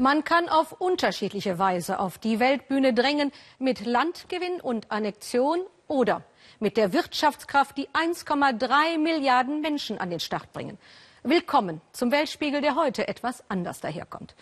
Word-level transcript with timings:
Man 0.00 0.24
kann 0.24 0.48
auf 0.48 0.72
unterschiedliche 0.80 1.58
Weise 1.58 1.98
auf 1.98 2.16
die 2.16 2.40
Weltbühne 2.40 2.94
drängen, 2.94 3.32
mit 3.58 3.84
Landgewinn 3.84 4.58
und 4.58 4.90
Annexion 4.90 5.60
oder 5.88 6.22
mit 6.58 6.78
der 6.78 6.94
Wirtschaftskraft, 6.94 7.76
die 7.76 7.86
1,3 7.90 8.96
Milliarden 8.96 9.60
Menschen 9.60 9.98
an 9.98 10.08
den 10.08 10.18
Start 10.18 10.54
bringen. 10.54 10.78
Willkommen 11.22 11.82
zum 11.92 12.12
Weltspiegel, 12.12 12.62
der 12.62 12.76
heute 12.76 13.08
etwas 13.08 13.44
anders 13.50 13.80
daherkommt. 13.80 14.34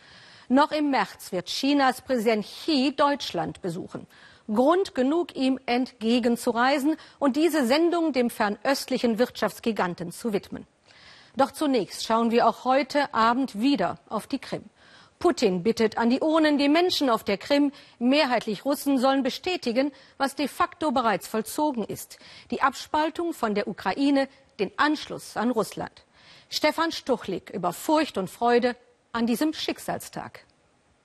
Noch 0.49 0.71
im 0.71 0.91
März 0.91 1.33
wird 1.33 1.49
Chinas 1.49 2.03
Präsident 2.03 2.45
Xi 2.45 2.95
Deutschland 2.97 3.61
besuchen. 3.61 4.07
Grund 4.47 4.95
genug, 4.95 5.35
ihm 5.35 5.59
entgegenzureisen 5.67 6.95
und 7.19 7.35
diese 7.35 7.67
Sendung 7.67 8.13
dem 8.13 8.31
fernöstlichen 8.31 9.19
Wirtschaftsgiganten 9.19 10.13
zu 10.13 10.33
widmen. 10.33 10.69
Doch 11.37 11.51
zunächst 11.51 12.05
schauen 12.05 12.31
wir 12.31 12.47
auch 12.47 12.65
heute 12.65 13.13
Abend 13.13 13.61
wieder 13.61 13.99
auf 14.09 14.29
die 14.29 14.39
Krim. 14.39 14.63
Putin 15.19 15.63
bittet 15.63 15.99
an 15.99 16.11
die 16.11 16.21
Urnen, 16.21 16.59
die 16.59 16.69
Menschen 16.69 17.11
auf 17.11 17.25
der 17.25 17.39
Krim, 17.39 17.73
mehrheitlich 17.99 18.65
Russen, 18.65 18.99
sollen 18.99 19.23
bestätigen, 19.23 19.93
was 20.17 20.37
de 20.37 20.47
facto 20.47 20.93
bereits 20.93 21.27
vollzogen 21.27 21.85
ist. 21.85 22.19
Die 22.51 22.63
Abspaltung 22.63 23.33
von 23.33 23.55
der 23.55 23.67
Ukraine, 23.67 24.29
den 24.61 24.71
Anschluss 24.77 25.37
an 25.37 25.51
Russland. 25.51 26.05
Stefan 26.51 26.93
Stuchlik 26.93 27.51
über 27.51 27.73
Furcht 27.73 28.17
und 28.17 28.31
Freude 28.31 28.77
an 29.13 29.27
diesem 29.27 29.53
Schicksalstag. 29.53 30.45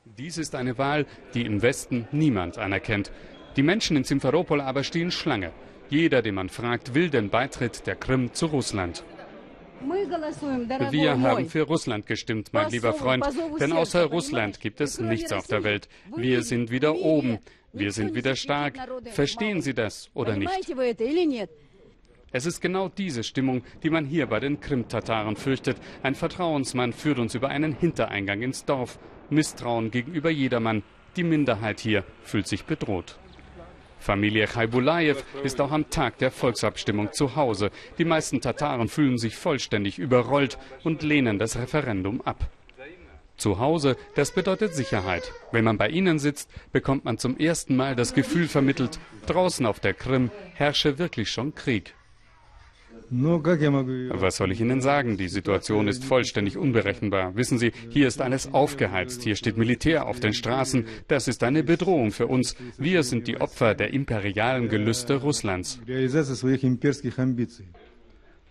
Dies 0.06 0.38
ist 0.38 0.54
eine 0.54 0.78
Wahl, 0.78 1.06
die 1.34 1.46
im 1.46 1.62
Westen 1.62 2.08
niemand 2.12 2.58
anerkennt. 2.58 3.12
Die 3.56 3.64
Menschen 3.64 3.98
in 3.98 4.04
Simferopol 4.04 4.62
aber 4.62 4.84
stehen 4.84 5.12
Schlange. 5.12 5.52
Jeder, 5.90 6.22
den 6.22 6.36
man 6.36 6.50
fragt, 6.50 6.94
will 6.94 7.10
den 7.10 7.30
Beitritt 7.30 7.88
der 7.88 7.96
Krim 7.96 8.34
zu 8.34 8.48
Russland. 8.48 9.04
Wir 10.92 11.20
haben 11.20 11.50
für 11.50 11.64
Russland 11.64 12.06
gestimmt, 12.08 12.50
mein 12.52 12.70
lieber 12.72 12.94
Freund, 12.94 13.26
denn 13.60 13.72
außer 13.74 14.06
Russland 14.06 14.60
gibt 14.60 14.82
es 14.82 15.00
nichts 15.00 15.32
auf 15.32 15.48
der 15.48 15.64
Welt. 15.64 15.88
Wir 16.16 16.44
sind 16.44 16.72
wieder 16.72 16.96
oben, 16.96 17.40
wir 17.74 17.92
sind 17.92 18.16
wieder 18.16 18.36
stark. 18.36 18.76
Verstehen 19.12 19.62
Sie 19.62 19.74
das 19.74 20.10
oder 20.14 20.36
nicht? 20.36 20.52
Es 22.36 22.48
ist 22.48 22.62
genau 22.62 22.90
diese 22.90 23.24
Stimmung, 23.24 23.64
die 23.84 23.92
man 23.92 24.06
hier 24.06 24.26
bei 24.26 24.40
den 24.40 24.60
Krim-Tataren 24.60 25.36
fürchtet. 25.36 25.78
Ein 26.02 26.16
Vertrauensmann 26.16 26.92
führt 26.92 27.20
uns 27.20 27.36
über 27.36 27.50
einen 27.50 27.74
Hintereingang 27.78 28.42
ins 28.42 28.66
Dorf. 28.66 28.98
Misstrauen 29.30 29.92
gegenüber 29.92 30.32
jedermann. 30.32 30.82
Die 31.16 31.24
Minderheit 31.24 31.80
hier 31.80 32.04
fühlt 32.24 32.48
sich 32.48 32.66
bedroht. 32.66 33.20
Familie 34.04 34.48
Chaibulaev 34.48 35.24
ist 35.44 35.62
auch 35.62 35.72
am 35.72 35.90
Tag 35.90 36.18
der 36.18 36.30
Volksabstimmung 36.30 37.14
zu 37.14 37.38
Hause. 37.38 37.72
Die 37.98 38.04
meisten 38.04 38.42
Tataren 38.42 38.90
fühlen 38.90 39.18
sich 39.18 39.38
vollständig 39.38 39.98
überrollt 39.98 40.58
und 40.84 41.04
lehnen 41.04 41.40
das 41.40 41.58
Referendum 41.58 42.20
ab. 42.22 42.50
Zu 43.38 43.60
Hause, 43.60 43.96
das 44.16 44.32
bedeutet 44.32 44.76
Sicherheit. 44.76 45.32
Wenn 45.54 45.64
man 45.64 45.78
bei 45.78 45.88
ihnen 45.88 46.20
sitzt, 46.20 46.50
bekommt 46.74 47.06
man 47.06 47.18
zum 47.18 47.38
ersten 47.38 47.78
Mal 47.78 47.96
das 47.96 48.14
Gefühl 48.14 48.50
vermittelt, 48.50 49.00
draußen 49.26 49.66
auf 49.66 49.80
der 49.80 49.94
Krim 49.94 50.32
herrsche 50.54 51.00
wirklich 51.00 51.32
schon 51.32 51.56
Krieg. 51.56 51.96
Was 54.12 54.38
soll 54.38 54.52
ich 54.52 54.60
Ihnen 54.60 54.82
sagen? 54.82 55.18
Die 55.18 55.28
Situation 55.28 55.88
ist 55.88 56.04
vollständig 56.04 56.58
unberechenbar. 56.58 57.36
Wissen 57.36 57.60
Sie, 57.60 57.72
hier 57.90 58.08
ist 58.08 58.22
alles 58.22 58.54
aufgeheizt. 58.54 59.22
Hier 59.22 59.36
steht 59.36 59.56
Militär 59.56 60.08
auf 60.08 60.20
den 60.20 60.34
Straßen. 60.34 60.88
Das 61.08 61.28
ist 61.28 61.44
eine 61.44 61.64
Bedrohung 61.64 62.12
für 62.12 62.26
uns. 62.26 62.56
Wir 62.80 63.04
sind 63.04 63.28
die 63.28 63.40
Opfer 63.40 63.76
der 63.76 63.94
imperialen 63.94 64.68
Gelüste 64.68 65.18
Russlands. 65.18 65.80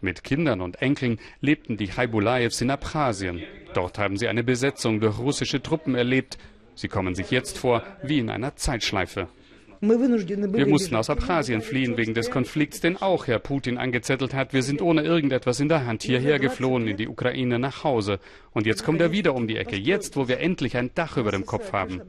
Mit 0.01 0.23
Kindern 0.23 0.61
und 0.61 0.81
Enkeln 0.81 1.19
lebten 1.41 1.77
die 1.77 1.93
Haibulaevs 1.93 2.61
in 2.61 2.71
Abchasien. 2.71 3.43
Dort 3.75 3.99
haben 3.99 4.17
sie 4.17 4.29
eine 4.29 4.45
Besetzung 4.45 5.01
durch 5.01 5.19
russische 5.19 5.61
Truppen 5.61 5.97
erlebt. 5.97 6.39
Sie 6.77 6.89
kommen 6.89 7.17
sich 7.17 7.33
jetzt 7.33 7.59
vor 7.59 7.83
wie 8.05 8.21
in 8.21 8.31
einer 8.31 8.55
Zeitschleife. 8.55 9.29
Wir 9.83 10.69
mussten 10.69 10.95
aus 10.95 11.11
Abchasien 11.11 11.61
fliehen 11.61 11.97
wegen 11.97 12.15
des 12.15 12.31
Konflikts, 12.31 12.81
den 12.81 13.03
auch 13.03 13.27
Herr 13.27 13.41
Putin 13.41 13.79
angezettelt 13.79 14.33
hat. 14.33 14.53
Wir 14.53 14.63
sind 14.63 14.81
ohne 14.81 15.03
irgendetwas 15.03 15.59
in 15.59 15.69
der 15.69 15.85
Hand 15.87 16.05
hierher 16.05 16.39
geflohen 16.39 16.87
in 16.87 16.97
die 16.97 17.09
Ukraine 17.09 17.59
nach 17.59 17.83
Hause. 17.83 18.21
Und 18.53 18.65
jetzt 18.65 18.85
kommt 18.85 19.01
er 19.01 19.11
wieder 19.11 19.35
um 19.35 19.49
die 19.49 19.57
Ecke, 19.57 19.75
jetzt, 19.75 20.15
wo 20.17 20.29
wir 20.29 20.39
endlich 20.39 20.77
ein 20.77 20.95
Dach 20.95 21.17
über 21.17 21.33
dem 21.33 21.47
Kopf 21.47 21.73
haben. 21.73 22.01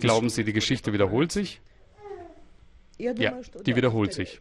Glauben 0.00 0.28
Sie, 0.28 0.42
die 0.42 0.52
Geschichte 0.52 0.92
wiederholt 0.92 1.30
sich? 1.30 1.60
Ja, 2.98 3.12
die 3.12 3.76
wiederholt 3.76 4.12
sich. 4.12 4.40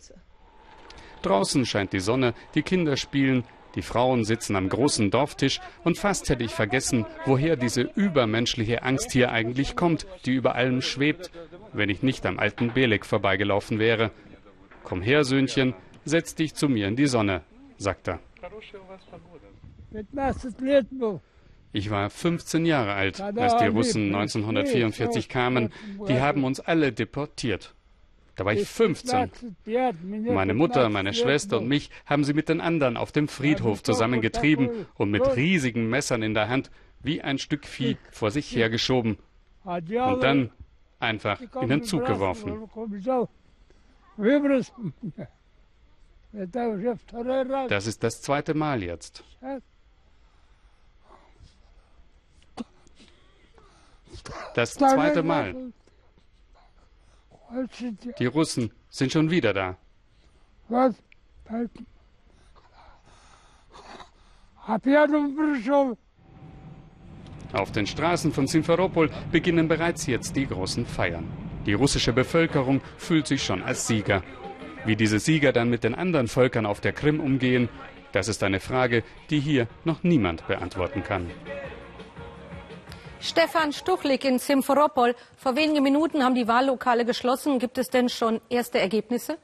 Draußen 1.21 1.63
scheint 1.67 1.93
die 1.93 1.99
Sonne, 1.99 2.33
die 2.55 2.63
Kinder 2.63 2.97
spielen, 2.97 3.43
die 3.75 3.81
Frauen 3.81 4.23
sitzen 4.23 4.55
am 4.55 4.69
großen 4.69 5.11
Dorftisch 5.11 5.59
und 5.83 5.97
fast 5.97 6.29
hätte 6.29 6.43
ich 6.43 6.51
vergessen, 6.51 7.05
woher 7.25 7.55
diese 7.55 7.81
übermenschliche 7.81 8.83
Angst 8.83 9.11
hier 9.11 9.31
eigentlich 9.31 9.75
kommt, 9.75 10.05
die 10.25 10.33
über 10.33 10.55
allem 10.55 10.81
schwebt, 10.81 11.31
wenn 11.73 11.89
ich 11.89 12.03
nicht 12.03 12.25
am 12.25 12.39
alten 12.39 12.73
Belek 12.73 13.05
vorbeigelaufen 13.05 13.79
wäre. 13.79 14.11
Komm 14.83 15.01
her, 15.01 15.23
Söhnchen, 15.23 15.73
setz 16.05 16.35
dich 16.35 16.53
zu 16.53 16.67
mir 16.67 16.87
in 16.87 16.95
die 16.95 17.07
Sonne, 17.07 17.41
sagt 17.77 18.07
er. 18.07 18.19
Ich 21.73 21.89
war 21.89 22.09
15 22.09 22.65
Jahre 22.65 22.93
alt, 22.93 23.21
als 23.21 23.57
die 23.57 23.67
Russen 23.67 24.13
1944 24.13 25.29
kamen. 25.29 25.71
Die 26.07 26.19
haben 26.19 26.43
uns 26.43 26.59
alle 26.59 26.91
deportiert. 26.91 27.73
Da 28.35 28.45
war 28.45 28.53
ich 28.53 28.67
15. 28.67 29.31
Meine 30.29 30.53
Mutter, 30.53 30.89
meine 30.89 31.13
Schwester 31.13 31.57
und 31.57 31.67
mich 31.67 31.89
haben 32.05 32.23
sie 32.23 32.33
mit 32.33 32.49
den 32.49 32.61
anderen 32.61 32.97
auf 32.97 33.11
dem 33.11 33.27
Friedhof 33.27 33.83
zusammengetrieben 33.83 34.87
und 34.95 35.11
mit 35.11 35.35
riesigen 35.35 35.89
Messern 35.89 36.23
in 36.23 36.33
der 36.33 36.49
Hand 36.49 36.71
wie 37.01 37.21
ein 37.21 37.37
Stück 37.37 37.65
Vieh 37.65 37.97
vor 38.11 38.31
sich 38.31 38.55
hergeschoben 38.55 39.17
und 39.63 40.23
dann 40.23 40.51
einfach 40.99 41.41
in 41.61 41.69
den 41.69 41.83
Zug 41.83 42.05
geworfen. 42.05 42.69
Das 47.67 47.87
ist 47.87 48.03
das 48.03 48.21
zweite 48.21 48.53
Mal 48.53 48.83
jetzt. 48.83 49.21
Das 54.55 54.73
zweite 54.75 55.23
Mal. 55.23 55.73
Die 58.19 58.25
Russen 58.25 58.71
sind 58.89 59.11
schon 59.11 59.29
wieder 59.29 59.53
da. 59.53 59.77
Was? 60.69 60.95
Auf 67.53 67.71
den 67.71 67.87
Straßen 67.87 68.31
von 68.31 68.47
Simferopol 68.47 69.09
beginnen 69.31 69.67
bereits 69.67 70.05
jetzt 70.07 70.35
die 70.35 70.47
großen 70.47 70.85
Feiern. 70.85 71.27
Die 71.65 71.73
russische 71.73 72.13
Bevölkerung 72.13 72.81
fühlt 72.97 73.27
sich 73.27 73.43
schon 73.43 73.61
als 73.61 73.87
Sieger. 73.87 74.23
Wie 74.85 74.95
diese 74.95 75.19
Sieger 75.19 75.51
dann 75.51 75.69
mit 75.69 75.83
den 75.83 75.93
anderen 75.93 76.27
Völkern 76.27 76.65
auf 76.65 76.79
der 76.79 76.93
Krim 76.93 77.19
umgehen, 77.19 77.69
das 78.13 78.27
ist 78.27 78.43
eine 78.43 78.59
Frage, 78.59 79.03
die 79.29 79.39
hier 79.39 79.67
noch 79.83 80.03
niemand 80.03 80.47
beantworten 80.47 81.03
kann. 81.03 81.29
Stefan 83.21 83.71
Stuchlik 83.71 84.25
in 84.25 84.39
Simferopol. 84.39 85.15
Vor 85.37 85.55
wenigen 85.55 85.83
Minuten 85.83 86.23
haben 86.23 86.33
die 86.33 86.47
Wahllokale 86.47 87.05
geschlossen. 87.05 87.59
Gibt 87.59 87.77
es 87.77 87.91
denn 87.91 88.09
schon 88.09 88.41
erste 88.49 88.79
Ergebnisse? 88.79 89.37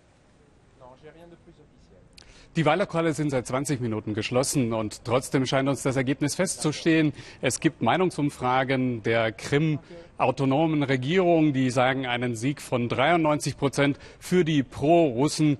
Die 2.55 2.65
Wahllokale 2.65 3.13
sind 3.13 3.29
seit 3.29 3.45
20 3.45 3.79
Minuten 3.81 4.15
geschlossen 4.15 4.73
und 4.73 5.05
trotzdem 5.05 5.45
scheint 5.45 5.69
uns 5.69 5.83
das 5.83 5.95
Ergebnis 5.95 6.33
festzustehen. 6.33 7.13
Es 7.39 7.59
gibt 7.59 7.83
Meinungsumfragen 7.83 9.03
der 9.03 9.31
Krim-autonomen 9.31 10.81
Regierung, 10.81 11.53
die 11.53 11.69
sagen 11.69 12.07
einen 12.07 12.35
Sieg 12.35 12.63
von 12.63 12.89
93 12.89 13.57
Prozent 13.57 13.99
für 14.19 14.43
die 14.43 14.63
Pro-Russen 14.63 15.59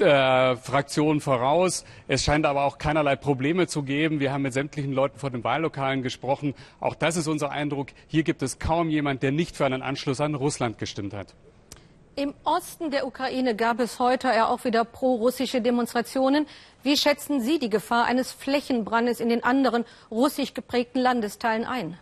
äh, 0.00 0.56
Fraktion 0.56 1.20
voraus. 1.20 1.84
Es 2.08 2.24
scheint 2.24 2.46
aber 2.46 2.64
auch 2.64 2.78
keinerlei 2.78 3.16
Probleme 3.16 3.66
zu 3.66 3.82
geben. 3.82 4.20
Wir 4.20 4.32
haben 4.32 4.42
mit 4.42 4.52
sämtlichen 4.52 4.92
Leuten 4.92 5.18
vor 5.18 5.30
den 5.30 5.44
Wahllokalen 5.44 6.02
gesprochen. 6.02 6.54
Auch 6.80 6.94
das 6.94 7.16
ist 7.16 7.26
unser 7.26 7.50
Eindruck. 7.50 7.88
Hier 8.06 8.22
gibt 8.22 8.42
es 8.42 8.58
kaum 8.58 8.90
jemand, 8.90 9.22
der 9.22 9.32
nicht 9.32 9.56
für 9.56 9.66
einen 9.66 9.82
Anschluss 9.82 10.20
an 10.20 10.34
Russland 10.34 10.78
gestimmt 10.78 11.14
hat. 11.14 11.34
Im 12.16 12.32
Osten 12.44 12.92
der 12.92 13.08
Ukraine 13.08 13.56
gab 13.56 13.80
es 13.80 13.98
heute 13.98 14.28
ja 14.28 14.46
auch 14.46 14.64
wieder 14.64 14.84
pro-russische 14.84 15.60
Demonstrationen. 15.60 16.46
Wie 16.84 16.96
schätzen 16.96 17.40
Sie 17.40 17.58
die 17.58 17.70
Gefahr 17.70 18.04
eines 18.04 18.30
Flächenbrandes 18.30 19.18
in 19.18 19.28
den 19.28 19.42
anderen 19.42 19.84
russisch 20.12 20.54
geprägten 20.54 21.00
Landesteilen 21.00 21.64
ein? 21.64 21.98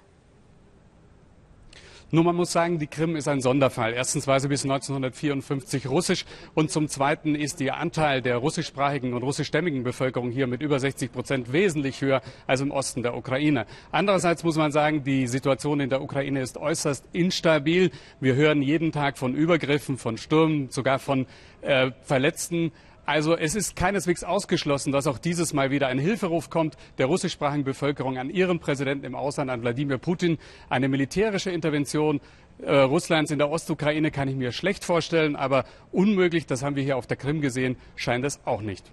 Nur 2.14 2.24
man 2.24 2.36
muss 2.36 2.52
sagen, 2.52 2.78
die 2.78 2.88
Krim 2.88 3.16
ist 3.16 3.26
ein 3.26 3.40
Sonderfall. 3.40 3.94
Erstens 3.94 4.26
war 4.26 4.38
sie 4.38 4.48
bis 4.48 4.64
1954 4.64 5.86
russisch 5.88 6.26
und 6.52 6.70
zum 6.70 6.88
Zweiten 6.88 7.34
ist 7.34 7.58
der 7.58 7.78
Anteil 7.78 8.20
der 8.20 8.36
russischsprachigen 8.36 9.14
und 9.14 9.22
russischstämmigen 9.22 9.82
Bevölkerung 9.82 10.30
hier 10.30 10.46
mit 10.46 10.60
über 10.60 10.78
60 10.78 11.10
Prozent 11.10 11.54
wesentlich 11.54 12.02
höher 12.02 12.20
als 12.46 12.60
im 12.60 12.70
Osten 12.70 13.02
der 13.02 13.16
Ukraine. 13.16 13.64
Andererseits 13.92 14.44
muss 14.44 14.56
man 14.56 14.72
sagen, 14.72 15.04
die 15.04 15.26
Situation 15.26 15.80
in 15.80 15.88
der 15.88 16.02
Ukraine 16.02 16.42
ist 16.42 16.58
äußerst 16.58 17.02
instabil. 17.14 17.90
Wir 18.20 18.34
hören 18.34 18.60
jeden 18.60 18.92
Tag 18.92 19.16
von 19.16 19.34
Übergriffen, 19.34 19.96
von 19.96 20.18
Stürmen, 20.18 20.68
sogar 20.68 20.98
von 20.98 21.24
äh, 21.62 21.92
Verletzten. 22.02 22.72
Also 23.04 23.36
es 23.36 23.56
ist 23.56 23.74
keineswegs 23.74 24.22
ausgeschlossen, 24.22 24.92
dass 24.92 25.08
auch 25.08 25.18
dieses 25.18 25.52
Mal 25.52 25.72
wieder 25.72 25.88
ein 25.88 25.98
Hilferuf 25.98 26.50
kommt 26.50 26.76
der 26.98 27.06
russischsprachigen 27.06 27.64
Bevölkerung 27.64 28.16
an 28.16 28.30
ihren 28.30 28.60
Präsidenten 28.60 29.04
im 29.04 29.16
Ausland, 29.16 29.50
an 29.50 29.60
Wladimir 29.62 29.98
Putin. 29.98 30.38
Eine 30.68 30.88
militärische 30.88 31.50
Intervention 31.50 32.20
äh, 32.60 32.76
Russlands 32.76 33.32
in 33.32 33.38
der 33.38 33.50
Ostukraine 33.50 34.12
kann 34.12 34.28
ich 34.28 34.36
mir 34.36 34.52
schlecht 34.52 34.84
vorstellen, 34.84 35.34
aber 35.34 35.64
unmöglich, 35.90 36.46
das 36.46 36.62
haben 36.62 36.76
wir 36.76 36.84
hier 36.84 36.96
auf 36.96 37.08
der 37.08 37.16
Krim 37.16 37.40
gesehen, 37.40 37.76
scheint 37.96 38.24
es 38.24 38.40
auch 38.44 38.60
nicht. 38.60 38.84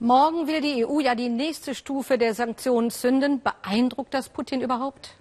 Morgen 0.00 0.46
will 0.46 0.62
die 0.62 0.86
EU 0.86 1.00
ja 1.00 1.14
die 1.14 1.28
nächste 1.28 1.74
Stufe 1.74 2.16
der 2.16 2.34
Sanktionen 2.34 2.90
zünden. 2.90 3.42
Beeindruckt 3.42 4.14
das 4.14 4.30
Putin 4.30 4.62
überhaupt? 4.62 5.14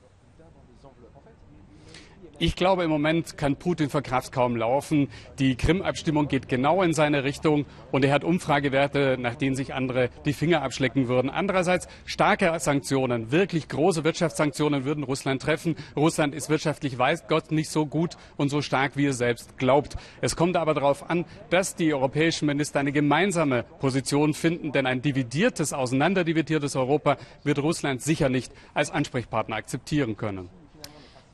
Ich 2.44 2.57
glaube, 2.57 2.84
im 2.84 2.90
Moment 2.90 3.38
kann 3.38 3.56
Putin 3.56 3.90
vor 3.90 4.01
Kraft 4.01 4.34
kaum 4.34 4.57
laufen. 4.57 5.07
Die 5.40 5.56
Krim-Abstimmung 5.56 6.28
geht 6.28 6.50
genau 6.50 6.84
in 6.84 6.92
seine 6.92 7.24
Richtung 7.24 7.66
und 7.94 8.04
er 8.04 8.12
hat 8.12 8.25
Umfragewerte, 8.25 9.16
nach 9.18 9.36
denen 9.36 9.56
sich 9.56 9.74
andere 9.74 10.10
die 10.25 10.34
Finger 10.34 10.62
abschlecken 10.62 11.07
würden. 11.07 11.30
Andererseits 11.30 11.88
starke 12.04 12.54
Sanktionen, 12.60 13.31
wirklich 13.31 13.69
große 13.69 14.04
Wirtschaftssanktionen 14.04 14.84
würden 14.84 15.06
Russland 15.06 15.42
treffen. 15.42 15.78
Russland 15.95 16.36
ist 16.36 16.50
wirtschaftlich, 16.50 16.98
weiß 16.98 17.30
Gott, 17.30 17.54
nicht 17.54 17.69
so 17.69 17.86
gut 17.86 18.18
und 18.36 18.50
so 18.50 18.62
stark, 18.62 18.98
wie 18.98 19.06
er 19.06 19.13
selbst 19.13 19.57
glaubt. 19.57 19.96
Es 20.19 20.36
kommt 20.36 20.57
aber 20.57 20.74
darauf 20.74 21.10
an, 21.10 21.24
dass 21.50 21.78
die 21.78 21.94
europäischen 21.94 22.48
Minister 22.48 22.81
eine 22.81 22.92
gemeinsame 22.92 23.63
Position 23.80 24.34
finden, 24.34 24.74
denn 24.74 24.86
ein 24.86 25.01
dividiertes, 25.01 25.72
auseinanderdividiertes 25.72 26.75
Europa 26.75 27.16
wird 27.46 27.60
Russland 27.60 28.01
sicher 28.01 28.28
nicht 28.28 28.51
als 28.74 28.92
Ansprechpartner 28.92 29.56
akzeptieren 29.56 30.18
können. 30.18 30.50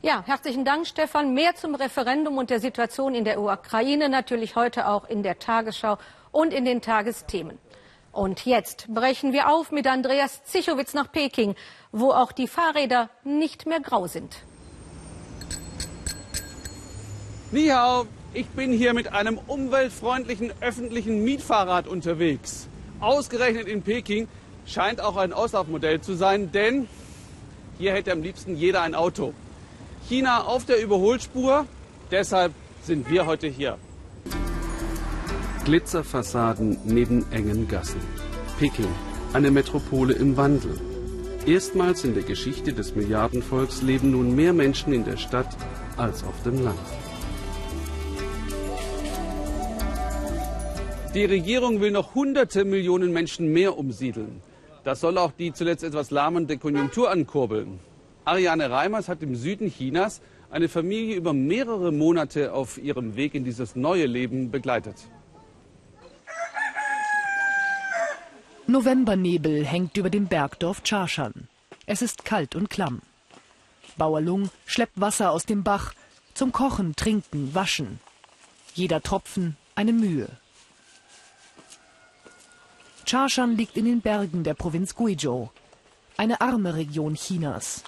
Ja, 0.02 0.24
herzlichen 0.26 0.64
Dank, 0.64 0.88
Stefan. 0.88 1.34
Mehr 1.34 1.56
zum 1.56 1.76
Referendum 1.76 2.38
und 2.38 2.50
der 2.50 2.62
Situation 2.62 3.14
in 3.14 3.26
der 3.26 3.42
Ukraine 3.42 4.08
natürlich 4.08 4.56
heute 4.56 4.88
auch 4.88 5.10
in 5.10 5.24
der 5.24 5.40
Tagesschau 5.40 5.98
und 6.32 6.54
in 6.54 6.64
den 6.64 6.80
Tagesthemen. 6.80 7.58
Und 8.14 8.46
jetzt 8.46 8.88
brechen 8.88 9.34
wir 9.34 9.50
auf 9.50 9.74
mit 9.74 9.88
Andreas 9.88 10.42
Zichowitz 10.46 10.94
nach 10.94 11.12
Peking, 11.12 11.54
wo 11.92 12.12
auch 12.12 12.32
die 12.32 12.48
Fahrräder 12.48 13.10
nicht 13.26 13.66
mehr 13.66 13.82
grau 13.82 14.08
sind. 14.08 14.38
Ni 17.52 17.70
ich 18.34 18.48
bin 18.48 18.72
hier 18.72 18.94
mit 18.94 19.12
einem 19.12 19.38
umweltfreundlichen 19.38 20.54
öffentlichen 20.62 21.26
Mietfahrrad 21.26 21.88
unterwegs. 21.88 22.70
Ausgerechnet 23.02 23.68
in 23.68 23.82
Peking 23.82 24.30
scheint 24.66 25.02
auch 25.02 25.18
ein 25.18 25.34
Auslaufmodell 25.34 26.00
zu 26.00 26.14
sein, 26.14 26.54
denn 26.54 26.88
hier 27.78 27.92
hätte 27.92 28.14
am 28.14 28.24
liebsten 28.24 28.56
jeder 28.56 28.82
ein 28.82 28.96
Auto. 28.96 29.34
China 30.10 30.46
auf 30.46 30.66
der 30.66 30.82
Überholspur. 30.82 31.68
Deshalb 32.10 32.52
sind 32.82 33.12
wir 33.12 33.28
heute 33.28 33.46
hier. 33.46 33.78
Glitzerfassaden 35.66 36.80
neben 36.84 37.32
engen 37.32 37.68
Gassen. 37.68 38.02
Peking, 38.58 38.88
eine 39.34 39.52
Metropole 39.52 40.14
im 40.16 40.36
Wandel. 40.36 40.82
Erstmals 41.46 42.04
in 42.06 42.16
der 42.16 42.24
Geschichte 42.24 42.74
des 42.74 42.96
Milliardenvolks 42.96 43.84
leben 43.84 44.10
nun 44.10 44.36
mehr 44.36 44.52
Menschen 44.52 44.94
in 44.94 45.06
der 45.06 45.18
Stadt 45.18 45.56
als 45.96 46.24
auf 46.24 46.42
dem 46.44 46.64
Land. 46.64 46.80
Die 51.14 51.26
Regierung 51.26 51.82
will 51.82 51.92
noch 51.92 52.16
hunderte 52.16 52.66
Millionen 52.66 53.14
Menschen 53.14 53.54
mehr 53.54 53.78
umsiedeln. 53.78 54.42
Das 54.84 55.02
soll 55.02 55.20
auch 55.20 55.34
die 55.34 55.54
zuletzt 55.54 55.84
etwas 55.84 56.10
lahmende 56.10 56.58
Konjunktur 56.58 57.12
ankurbeln. 57.12 57.80
Ariane 58.30 58.70
Reimers 58.70 59.10
hat 59.10 59.24
im 59.24 59.36
Süden 59.36 59.72
Chinas 59.72 60.22
eine 60.52 60.70
Familie 60.70 61.16
über 61.16 61.34
mehrere 61.34 61.92
Monate 61.92 62.54
auf 62.54 62.78
ihrem 62.78 63.16
Weg 63.16 63.34
in 63.34 63.44
dieses 63.44 63.76
neue 63.76 64.06
Leben 64.06 64.52
begleitet. 64.52 64.98
Novembernebel 68.68 69.66
hängt 69.66 69.98
über 69.98 70.12
dem 70.12 70.28
Bergdorf 70.28 70.84
Charshan. 70.84 71.48
Es 71.88 72.04
ist 72.04 72.24
kalt 72.24 72.54
und 72.54 72.70
klamm. 72.70 73.02
Bauer 73.98 74.22
Lung 74.22 74.52
schleppt 74.68 75.02
Wasser 75.02 75.32
aus 75.32 75.48
dem 75.48 75.64
Bach 75.64 75.94
zum 76.36 76.52
Kochen, 76.52 76.96
Trinken, 76.96 77.56
Waschen. 77.56 78.00
Jeder 78.76 79.02
Tropfen 79.02 79.58
eine 79.74 79.92
Mühe. 79.92 80.28
Charshan 83.08 83.58
liegt 83.58 83.76
in 83.76 83.86
den 83.86 84.02
Bergen 84.02 84.44
der 84.44 84.54
Provinz 84.54 84.94
Guizhou, 84.94 85.50
eine 86.16 86.42
arme 86.42 86.76
Region 86.76 87.16
Chinas. 87.16 87.84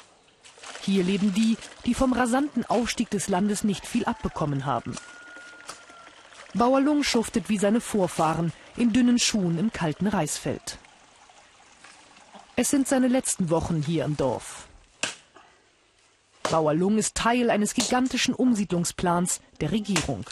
Hier 0.81 1.04
leben 1.04 1.33
die, 1.33 1.57
die 1.86 1.94
vom 1.94 2.13
rasanten 2.13 2.66
Aufstieg 2.66 3.10
des 3.10 3.28
Landes 3.28 3.63
nicht 3.63 3.86
viel 3.86 4.06
abbekommen 4.06 4.66
haben. 4.66 4.95
Bauer 6.54 6.81
Lung 6.81 7.04
schuftet 7.04 7.50
wie 7.50 7.57
seine 7.57 7.81
Vorfahren 7.81 8.51
in 8.75 8.92
dünnen 8.92 9.19
Schuhen 9.19 9.57
im 9.57 9.72
kalten 9.72 10.07
Reisfeld. 10.07 10.78
Es 12.56 12.69
sind 12.69 12.88
seine 12.88 13.07
letzten 13.07 13.50
Wochen 13.50 13.81
hier 13.81 14.06
im 14.06 14.18
Dorf. 14.18 14.68
Bauer 16.50 16.74
Lung 16.74 16.98
ist 16.98 17.16
Teil 17.16 17.50
eines 17.50 17.74
gigantischen 17.74 18.34
Umsiedlungsplans 18.34 19.39
der 19.62 19.72
Regierung. 19.72 20.25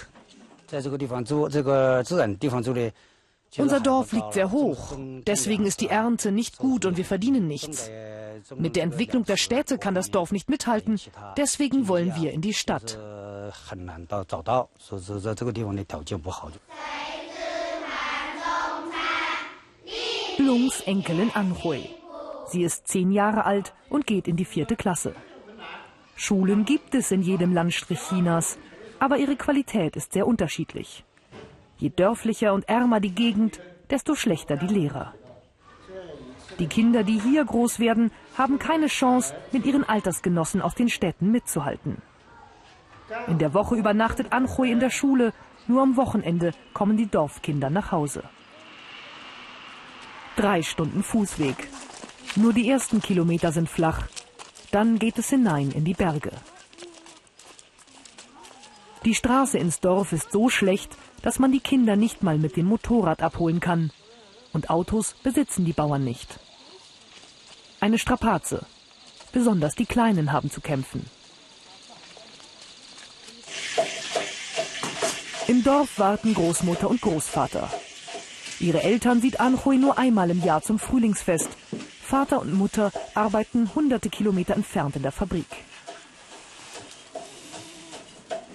Unser 3.58 3.80
Dorf 3.80 4.12
liegt 4.12 4.34
sehr 4.34 4.52
hoch. 4.52 4.96
Deswegen 5.26 5.66
ist 5.66 5.82
die 5.82 5.88
Ernte 5.88 6.32
nicht 6.32 6.58
gut 6.58 6.86
und 6.86 6.98
wir 6.98 7.06
verdienen 7.06 7.48
nichts. 7.48 7.90
Mit 8.56 8.76
der 8.76 8.84
Entwicklung 8.84 9.26
der 9.26 9.38
Städte 9.38 9.78
kann 9.78 9.96
das 9.96 10.12
Dorf 10.12 10.32
nicht 10.32 10.50
mithalten. 10.50 11.00
Deswegen 11.38 11.88
wollen 11.88 12.16
wir 12.16 12.32
in 12.32 12.42
die 12.42 12.54
Stadt. 12.54 12.98
Lungs 20.38 20.82
Enkelin 20.82 21.32
Anhui. 21.34 21.90
Sie 22.48 22.64
ist 22.64 22.88
zehn 22.88 23.12
Jahre 23.12 23.46
alt 23.46 23.74
und 23.90 24.08
geht 24.08 24.28
in 24.28 24.36
die 24.36 24.46
vierte 24.46 24.76
Klasse. 24.76 25.14
Schulen 26.16 26.66
gibt 26.66 26.96
es 26.96 27.12
in 27.12 27.22
jedem 27.22 27.54
Landstrich 27.54 28.00
Chinas, 28.00 28.58
aber 29.00 29.18
ihre 29.18 29.36
Qualität 29.36 29.96
ist 29.96 30.14
sehr 30.14 30.28
unterschiedlich. 30.28 31.04
Je 31.80 31.90
dörflicher 31.90 32.54
und 32.54 32.68
ärmer 32.68 33.00
die 33.00 33.16
Gegend, 33.16 33.62
desto 33.90 34.14
schlechter 34.14 34.58
die 34.58 34.68
Lehrer. 34.68 35.14
Die 36.60 36.68
Kinder, 36.68 37.04
die 37.04 37.20
hier 37.20 37.46
groß 37.46 37.80
werden, 37.80 38.12
haben 38.38 38.60
keine 38.60 38.88
Chance, 38.88 39.34
mit 39.54 39.66
ihren 39.66 39.88
Altersgenossen 39.88 40.62
aus 40.62 40.76
den 40.76 40.90
Städten 40.90 41.32
mitzuhalten. 41.32 42.02
In 43.28 43.40
der 43.40 43.54
Woche 43.54 43.76
übernachtet 43.76 44.34
Anhui 44.34 44.72
in 44.72 44.82
der 44.82 44.90
Schule, 44.90 45.34
nur 45.68 45.82
am 45.82 45.96
Wochenende 45.96 46.52
kommen 46.74 46.98
die 46.98 47.08
Dorfkinder 47.08 47.70
nach 47.70 47.92
Hause. 47.94 48.24
Drei 50.36 50.62
Stunden 50.62 51.02
Fußweg. 51.02 51.70
Nur 52.36 52.54
die 52.54 52.70
ersten 52.70 53.02
Kilometer 53.02 53.52
sind 53.52 53.70
flach. 53.70 54.08
Dann 54.72 55.00
geht 55.00 55.18
es 55.18 55.30
hinein 55.30 55.72
in 55.72 55.86
die 55.86 55.94
Berge. 55.94 56.32
Die 59.06 59.16
Straße 59.16 59.58
ins 59.58 59.80
Dorf 59.80 60.12
ist 60.12 60.32
so 60.32 60.50
schlecht, 60.50 60.98
dass 61.22 61.40
man 61.40 61.52
die 61.52 61.60
Kinder 61.60 61.96
nicht 61.96 62.24
mal 62.24 62.38
mit 62.38 62.56
dem 62.56 62.66
Motorrad 62.66 63.22
abholen 63.22 63.60
kann. 63.60 63.92
Und 64.54 64.70
Autos 64.70 65.16
besitzen 65.24 65.66
die 65.66 65.74
Bauern 65.74 66.04
nicht. 66.04 66.40
Eine 67.80 68.00
Strapaze. 68.00 68.66
Besonders 69.32 69.76
die 69.76 69.86
Kleinen 69.86 70.32
haben 70.32 70.50
zu 70.50 70.60
kämpfen. 70.60 71.06
Im 75.48 75.64
Dorf 75.64 75.98
warten 75.98 76.34
Großmutter 76.34 76.90
und 76.90 77.02
Großvater. 77.02 77.70
Ihre 78.60 78.84
Eltern 78.84 79.22
sieht 79.22 79.40
Anhui 79.40 79.78
nur 79.78 79.98
einmal 79.98 80.30
im 80.30 80.44
Jahr 80.44 80.62
zum 80.62 80.78
Frühlingsfest. 80.78 81.50
Vater 82.04 82.42
und 82.42 82.54
Mutter 82.54 82.92
arbeiten 83.16 83.74
hunderte 83.74 84.10
Kilometer 84.10 84.56
entfernt 84.56 84.96
in 84.96 85.04
der 85.04 85.12
Fabrik. 85.12 85.48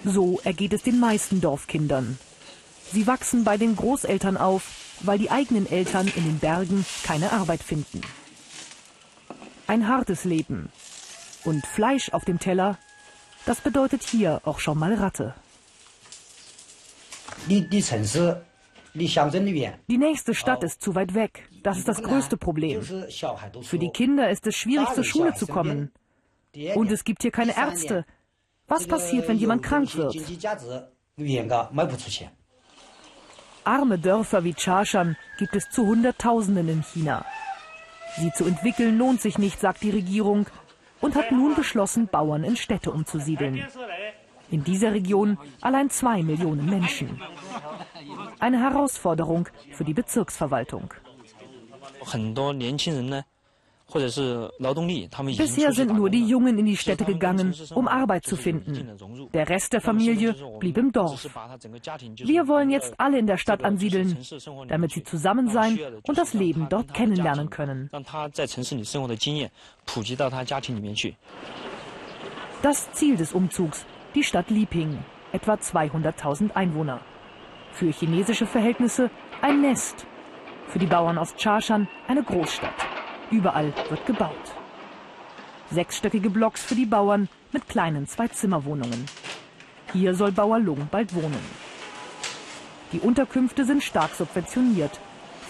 So 0.03 0.39
ergeht 0.43 0.73
es 0.73 0.83
den 0.83 0.99
meisten 0.99 1.41
Dorfkindern. 1.41 2.19
Sie 2.91 3.07
wachsen 3.07 3.43
bei 3.43 3.57
den 3.57 3.75
Großeltern 3.75 4.37
auf, 4.37 4.63
weil 5.01 5.17
die 5.17 5.31
eigenen 5.31 5.69
Eltern 5.69 6.07
in 6.15 6.23
den 6.23 6.39
Bergen 6.39 6.85
keine 7.03 7.31
Arbeit 7.31 7.63
finden. 7.63 8.01
Ein 9.67 9.87
hartes 9.87 10.23
Leben. 10.23 10.69
Und 11.43 11.65
Fleisch 11.65 12.09
auf 12.11 12.25
dem 12.25 12.39
Teller, 12.39 12.77
das 13.45 13.61
bedeutet 13.61 14.03
hier 14.03 14.41
auch 14.45 14.59
schon 14.59 14.77
mal 14.79 14.93
Ratte. 14.93 15.35
Die 19.87 19.97
nächste 19.97 20.33
Stadt 20.33 20.63
ist 20.63 20.81
zu 20.81 20.95
weit 20.95 21.13
weg. 21.13 21.49
Das 21.63 21.77
ist 21.77 21.87
das 21.87 22.01
größte 22.01 22.37
Problem. 22.37 22.81
Für 22.81 23.79
die 23.79 23.89
Kinder 23.89 24.29
ist 24.29 24.47
es 24.47 24.55
schwierig, 24.55 24.87
zur 24.93 25.03
Schule 25.03 25.33
zu 25.33 25.47
kommen. 25.47 25.91
Und 26.75 26.91
es 26.91 27.03
gibt 27.03 27.21
hier 27.21 27.31
keine 27.31 27.57
Ärzte. 27.57 28.05
Was 28.67 28.87
passiert, 28.87 29.27
wenn 29.27 29.37
jemand 29.37 29.63
krank 29.63 29.95
wird? 29.95 30.15
Arme 33.65 33.97
Dörfer 33.97 34.43
wie 34.43 34.53
Chashan 34.53 35.17
gibt 35.37 35.55
es 35.55 35.69
zu 35.69 35.85
Hunderttausenden 35.87 36.69
in 36.69 36.83
China. 36.83 37.25
Sie 38.17 38.31
zu 38.31 38.45
entwickeln 38.45 38.97
lohnt 38.97 39.21
sich 39.21 39.37
nicht, 39.37 39.59
sagt 39.59 39.81
die 39.83 39.89
Regierung 39.89 40.45
und 41.01 41.15
hat 41.15 41.31
nun 41.31 41.55
beschlossen, 41.55 42.07
Bauern 42.07 42.43
in 42.43 42.55
Städte 42.55 42.91
umzusiedeln. 42.91 43.65
In 44.51 44.63
dieser 44.63 44.93
Region 44.93 45.37
allein 45.61 45.89
zwei 45.89 46.21
Millionen 46.21 46.69
Menschen. 46.69 47.19
Eine 48.39 48.59
Herausforderung 48.59 49.49
für 49.71 49.83
die 49.83 49.93
Bezirksverwaltung. 49.93 50.93
Bisher 53.93 55.71
sind 55.71 55.93
nur 55.93 56.09
die 56.09 56.25
Jungen 56.25 56.57
in 56.57 56.65
die 56.65 56.75
Städte 56.75 57.05
gegangen, 57.05 57.53
um 57.75 57.87
Arbeit 57.87 58.25
zu 58.25 58.35
finden. 58.35 58.97
Der 59.33 59.47
Rest 59.47 59.73
der 59.73 59.81
Familie 59.81 60.35
blieb 60.59 60.77
im 60.77 60.91
Dorf. 60.91 61.23
Wir 62.17 62.47
wollen 62.47 62.71
jetzt 62.71 62.99
alle 62.99 63.19
in 63.19 63.27
der 63.27 63.37
Stadt 63.37 63.63
ansiedeln, 63.63 64.17
damit 64.67 64.91
sie 64.91 65.03
zusammen 65.03 65.49
sein 65.49 65.79
und 66.03 66.17
das 66.17 66.33
Leben 66.33 66.67
dort 66.69 66.93
kennenlernen 66.93 67.49
können. 67.49 67.89
Das 72.61 72.91
Ziel 72.93 73.15
des 73.17 73.33
Umzugs, 73.33 73.85
die 74.15 74.23
Stadt 74.23 74.49
Liping, 74.49 74.97
etwa 75.31 75.53
200.000 75.53 76.55
Einwohner. 76.55 77.01
Für 77.71 77.91
chinesische 77.91 78.47
Verhältnisse 78.47 79.11
ein 79.41 79.61
Nest, 79.61 80.07
für 80.67 80.79
die 80.79 80.87
Bauern 80.87 81.17
aus 81.17 81.35
Charshan 81.37 81.87
eine 82.07 82.23
Großstadt. 82.23 82.94
Überall 83.31 83.73
wird 83.89 84.05
gebaut. 84.05 84.55
Sechsstöckige 85.71 86.29
Blocks 86.29 86.63
für 86.63 86.75
die 86.75 86.85
Bauern 86.85 87.27
mit 87.51 87.67
kleinen 87.67 88.07
Zwei-Zimmer-Wohnungen. 88.07 89.05
Hier 89.93 90.13
soll 90.13 90.31
Bauer 90.31 90.59
Lung 90.59 90.87
bald 90.91 91.15
wohnen. 91.15 91.43
Die 92.91 92.99
Unterkünfte 92.99 93.65
sind 93.65 93.83
stark 93.83 94.13
subventioniert. 94.13 94.99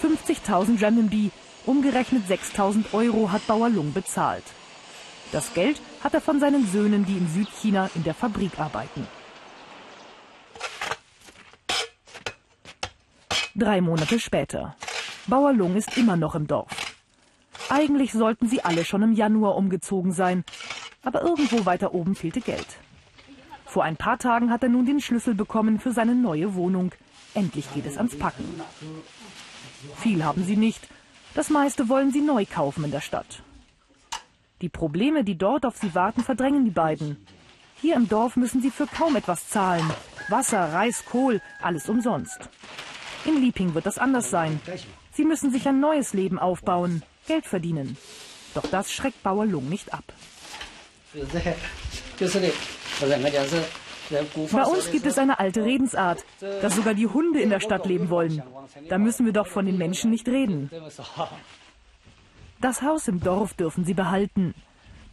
50.000 0.01 0.82
Renminbi, 0.82 1.32
umgerechnet 1.65 2.24
6.000 2.29 2.94
Euro, 2.94 3.32
hat 3.32 3.46
Bauer 3.48 3.70
Lung 3.70 3.94
bezahlt. 3.94 4.44
Das 5.32 5.53
Geld 5.53 5.82
hat 6.03 6.13
er 6.13 6.22
von 6.22 6.39
seinen 6.39 6.65
Söhnen, 6.67 7.05
die 7.05 7.17
in 7.17 7.27
Südchina 7.27 7.89
in 7.96 8.03
der 8.03 8.13
Fabrik 8.13 8.58
arbeiten. 8.58 9.05
Drei 13.55 13.82
Monate 13.82 14.20
später. 14.20 14.75
Bauer 15.27 15.53
Lung 15.53 15.75
ist 15.75 15.98
immer 15.98 16.15
noch 16.15 16.36
im 16.36 16.46
Dorf. 16.48 16.85
Eigentlich 17.69 18.12
sollten 18.12 18.48
sie 18.48 18.63
alle 18.63 18.86
schon 18.86 19.01
im 19.01 19.13
Januar 19.13 19.55
umgezogen 19.55 20.12
sein, 20.12 20.43
aber 21.03 21.22
irgendwo 21.22 21.65
weiter 21.65 21.93
oben 21.93 22.15
fehlte 22.15 22.41
Geld. 22.41 22.67
Vor 23.65 23.84
ein 23.84 23.98
paar 23.98 24.19
Tagen 24.19 24.51
hat 24.51 24.63
er 24.63 24.69
nun 24.69 24.86
den 24.86 25.01
Schlüssel 25.01 25.34
bekommen 25.34 25.79
für 25.79 25.91
seine 25.91 26.15
neue 26.15 26.53
Wohnung. 26.55 26.91
Endlich 27.34 27.74
geht 27.74 27.86
es 27.86 27.98
ans 27.98 28.17
Packen. 28.17 28.62
Viel 29.98 30.24
haben 30.24 30.43
sie 30.43 30.55
nicht, 30.55 30.88
das 31.34 31.50
meiste 31.50 31.89
wollen 31.89 32.12
sie 32.12 32.22
neu 32.22 32.45
kaufen 32.45 32.86
in 32.86 32.91
der 32.91 33.01
Stadt. 33.01 33.43
Die 34.62 34.69
Probleme, 34.69 35.24
die 35.24 35.38
dort 35.38 35.65
auf 35.65 35.75
sie 35.75 35.93
warten, 35.93 36.24
verdrängen 36.24 36.63
die 36.63 36.72
beiden. 36.72 37.17
Hier 37.81 37.95
im 37.95 38.07
Dorf 38.07 38.38
müssen 38.38 38.62
sie 38.62 38.72
für 38.72 38.88
kaum 38.88 39.15
etwas 39.17 39.50
zahlen. 39.50 39.84
Wasser, 40.29 40.72
Reis, 40.74 41.03
Kohl, 41.05 41.41
alles 41.62 41.89
umsonst. 41.89 42.50
In 43.25 43.41
Lieping 43.41 43.74
wird 43.74 43.86
das 43.86 43.98
anders 43.98 44.29
sein. 44.29 44.62
Sie 45.12 45.25
müssen 45.25 45.51
sich 45.51 45.67
ein 45.67 45.79
neues 45.79 46.13
Leben 46.13 46.39
aufbauen. 46.39 47.03
Geld 47.27 47.46
verdienen. 47.46 47.98
Doch 48.53 48.65
das 48.67 48.91
schreckt 48.91 49.22
Bauer 49.24 49.46
Lung 49.46 49.70
nicht 49.70 49.94
ab. 49.94 50.03
Bei 54.51 54.63
uns 54.63 54.91
gibt 54.91 55.05
es 55.05 55.17
eine 55.17 55.39
alte 55.39 55.63
Redensart, 55.63 56.24
dass 56.39 56.75
sogar 56.75 56.94
die 56.94 57.08
Hunde 57.08 57.41
in 57.41 57.50
der 57.50 57.60
Stadt 57.60 57.86
leben 57.86 58.10
wollen. 58.10 58.44
Da 58.89 58.98
müssen 58.98 59.25
wir 59.25 59.34
doch 59.34 59.48
von 59.48 59.65
den 59.65 59.77
Menschen 59.77 60.12
nicht 60.12 60.27
reden. 60.27 60.70
Das 62.62 62.82
Haus 62.82 63.08
im 63.08 63.20
Dorf 63.20 63.53
dürfen 63.53 63.86
sie 63.86 63.94
behalten. 63.94 64.53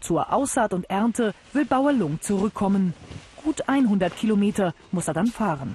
Zur 0.01 0.33
Aussaat 0.33 0.73
und 0.73 0.91
Ernte 0.91 1.35
will 1.53 1.65
Bauer 1.65 1.93
Lung 1.93 2.21
zurückkommen. 2.21 2.95
Gut 3.43 3.69
100 3.69 4.17
Kilometer 4.17 4.75
muss 4.91 5.09
er 5.09 5.15
dann 5.15 5.27
fahren. 5.29 5.75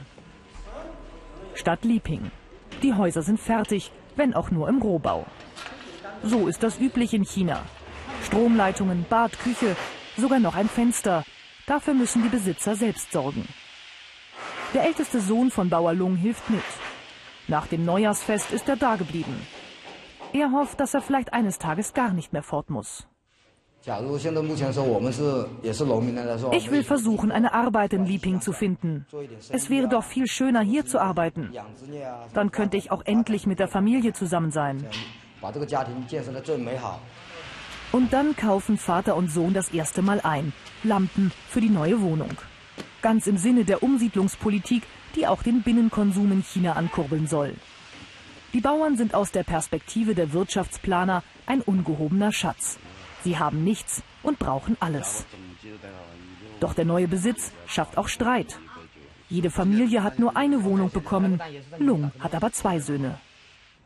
Stadt 1.53 1.83
Lieping. 1.83 2.31
Die 2.83 2.93
Häuser 2.93 3.23
sind 3.23 3.39
fertig, 3.39 3.91
wenn 4.15 4.33
auch 4.33 4.51
nur 4.51 4.69
im 4.69 4.81
Rohbau. 4.81 5.25
So 6.23 6.47
ist 6.47 6.63
das 6.63 6.79
üblich 6.79 7.13
in 7.13 7.23
China. 7.23 7.61
Stromleitungen, 8.23 9.05
Bad, 9.09 9.37
Küche, 9.39 9.75
sogar 10.17 10.39
noch 10.39 10.55
ein 10.55 10.69
Fenster. 10.69 11.23
Dafür 11.65 11.93
müssen 11.93 12.23
die 12.23 12.29
Besitzer 12.29 12.75
selbst 12.75 13.11
sorgen. 13.11 13.47
Der 14.73 14.85
älteste 14.85 15.21
Sohn 15.21 15.51
von 15.51 15.69
Bauer 15.69 15.93
Lung 15.93 16.15
hilft 16.15 16.49
mit. 16.49 16.63
Nach 17.47 17.67
dem 17.67 17.85
Neujahrsfest 17.85 18.51
ist 18.51 18.67
er 18.67 18.75
dageblieben. 18.75 19.35
Er 20.33 20.51
hofft, 20.51 20.79
dass 20.79 20.93
er 20.93 21.01
vielleicht 21.01 21.31
eines 21.33 21.57
Tages 21.57 21.93
gar 21.93 22.11
nicht 22.11 22.33
mehr 22.33 22.43
fort 22.43 22.69
muss. 22.69 23.07
Ich 26.51 26.71
will 26.71 26.83
versuchen, 26.83 27.31
eine 27.31 27.53
Arbeit 27.53 27.93
in 27.93 28.05
Lieping 28.05 28.41
zu 28.41 28.51
finden. 28.51 29.05
Es 29.49 29.69
wäre 29.69 29.87
doch 29.87 30.03
viel 30.03 30.27
schöner, 30.27 30.59
hier 30.61 30.85
zu 30.85 30.99
arbeiten. 30.99 31.53
Dann 32.33 32.51
könnte 32.51 32.75
ich 32.75 32.91
auch 32.91 33.03
endlich 33.05 33.47
mit 33.47 33.59
der 33.59 33.69
Familie 33.69 34.11
zusammen 34.11 34.51
sein. 34.51 34.85
Und 37.91 38.13
dann 38.13 38.35
kaufen 38.35 38.77
Vater 38.77 39.15
und 39.15 39.31
Sohn 39.31 39.53
das 39.53 39.69
erste 39.69 40.01
Mal 40.01 40.19
ein. 40.21 40.53
Lampen 40.83 41.31
für 41.49 41.61
die 41.61 41.69
neue 41.69 42.01
Wohnung. 42.01 42.35
Ganz 43.01 43.27
im 43.27 43.37
Sinne 43.37 43.63
der 43.63 43.83
Umsiedlungspolitik, 43.83 44.83
die 45.15 45.27
auch 45.27 45.43
den 45.43 45.61
Binnenkonsum 45.61 46.31
in 46.31 46.43
China 46.43 46.73
ankurbeln 46.73 47.27
soll. 47.27 47.53
Die 48.53 48.61
Bauern 48.61 48.97
sind 48.97 49.13
aus 49.13 49.31
der 49.31 49.43
Perspektive 49.43 50.15
der 50.15 50.33
Wirtschaftsplaner 50.33 51.23
ein 51.45 51.61
ungehobener 51.61 52.31
Schatz. 52.31 52.77
Sie 53.23 53.37
haben 53.37 53.63
nichts 53.63 54.03
und 54.23 54.39
brauchen 54.39 54.77
alles. 54.79 55.25
Doch 56.59 56.73
der 56.73 56.85
neue 56.85 57.07
Besitz 57.07 57.51
schafft 57.67 57.97
auch 57.97 58.07
Streit. 58.07 58.57
Jede 59.29 59.51
Familie 59.51 60.03
hat 60.03 60.19
nur 60.19 60.37
eine 60.37 60.63
Wohnung 60.63 60.89
bekommen. 60.91 61.41
Lung 61.77 62.11
hat 62.19 62.33
aber 62.33 62.51
zwei 62.51 62.79
Söhne. 62.79 63.19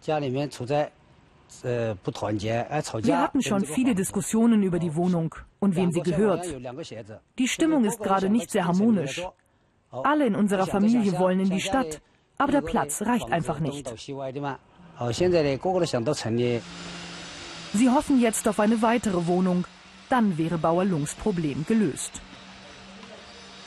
Äh, 0.08 0.88
Wir 1.64 3.20
hatten 3.20 3.42
schon 3.42 3.66
viele 3.66 3.94
Diskussionen 3.94 4.64
über 4.64 4.80
die 4.80 4.96
Wohnung 4.96 5.36
und 5.60 5.76
wem 5.76 5.92
sie 5.92 6.02
gehört. 6.02 6.46
Die 7.38 7.48
Stimmung 7.48 7.86
ist 7.86 8.00
gerade 8.00 8.30
nicht 8.30 8.52
sehr 8.52 8.66
harmonisch. 8.66 9.22
Alle 9.92 10.26
in 10.26 10.36
unserer 10.36 10.66
Familie 10.66 11.20
wollen 11.20 11.42
in 11.42 11.50
die 11.50 11.62
Stadt, 11.62 12.02
aber 12.38 12.54
der 12.54 12.62
Platz 12.62 13.02
reicht 13.02 13.32
einfach 13.32 13.60
nicht. 13.60 13.94
Sie 17.74 17.90
hoffen 17.90 18.20
jetzt 18.22 18.48
auf 18.48 18.60
eine 18.60 18.82
weitere 18.82 19.28
Wohnung, 19.28 19.66
dann 20.10 20.38
wäre 20.38 20.58
Bauer 20.58 20.86
Lungs 20.86 21.16
Problem 21.16 21.66
gelöst. 21.68 22.22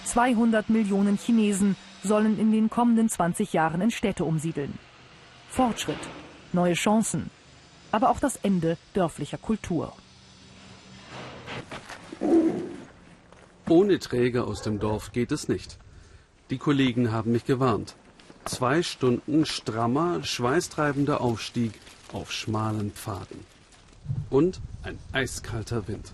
200 0.04 0.68
Millionen 0.68 1.16
Chinesen 1.16 1.76
sollen 2.02 2.38
in 2.38 2.52
den 2.52 2.68
kommenden 2.68 3.08
20 3.08 3.52
Jahren 3.52 3.80
in 3.80 3.90
Städte 3.90 4.24
umsiedeln. 4.24 4.78
Fortschritt, 5.48 5.98
neue 6.52 6.74
Chancen, 6.74 7.30
aber 7.94 8.10
auch 8.10 8.18
das 8.18 8.34
Ende 8.42 8.76
dörflicher 8.92 9.38
Kultur. 9.38 9.92
Ohne 13.68 14.00
Träger 14.00 14.48
aus 14.48 14.62
dem 14.62 14.80
Dorf 14.80 15.12
geht 15.12 15.30
es 15.30 15.46
nicht. 15.46 15.78
Die 16.50 16.58
Kollegen 16.58 17.12
haben 17.12 17.30
mich 17.30 17.44
gewarnt. 17.44 17.94
Zwei 18.46 18.82
Stunden 18.82 19.46
strammer, 19.46 20.24
schweißtreibender 20.24 21.20
Aufstieg 21.20 21.72
auf 22.12 22.32
schmalen 22.32 22.90
Pfaden. 22.90 23.46
Und 24.28 24.60
ein 24.82 24.98
eiskalter 25.12 25.86
Wind. 25.86 26.12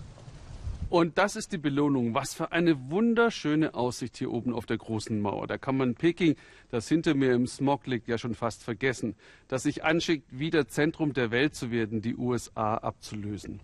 Und 0.91 1.17
das 1.17 1.37
ist 1.37 1.53
die 1.53 1.57
Belohnung. 1.57 2.15
Was 2.15 2.33
für 2.33 2.51
eine 2.51 2.91
wunderschöne 2.91 3.75
Aussicht 3.75 4.17
hier 4.17 4.29
oben 4.29 4.53
auf 4.53 4.65
der 4.65 4.77
großen 4.77 5.21
Mauer. 5.21 5.47
Da 5.47 5.57
kann 5.57 5.77
man 5.77 5.95
Peking, 5.95 6.35
das 6.69 6.89
hinter 6.89 7.13
mir 7.15 7.31
im 7.31 7.47
Smog 7.47 7.87
liegt, 7.87 8.09
ja 8.09 8.17
schon 8.17 8.35
fast 8.35 8.61
vergessen, 8.61 9.15
das 9.47 9.63
sich 9.63 9.85
anschickt, 9.85 10.37
wieder 10.37 10.67
Zentrum 10.67 11.13
der 11.13 11.31
Welt 11.31 11.55
zu 11.55 11.71
werden, 11.71 12.01
die 12.01 12.17
USA 12.17 12.75
abzulösen. 12.75 13.61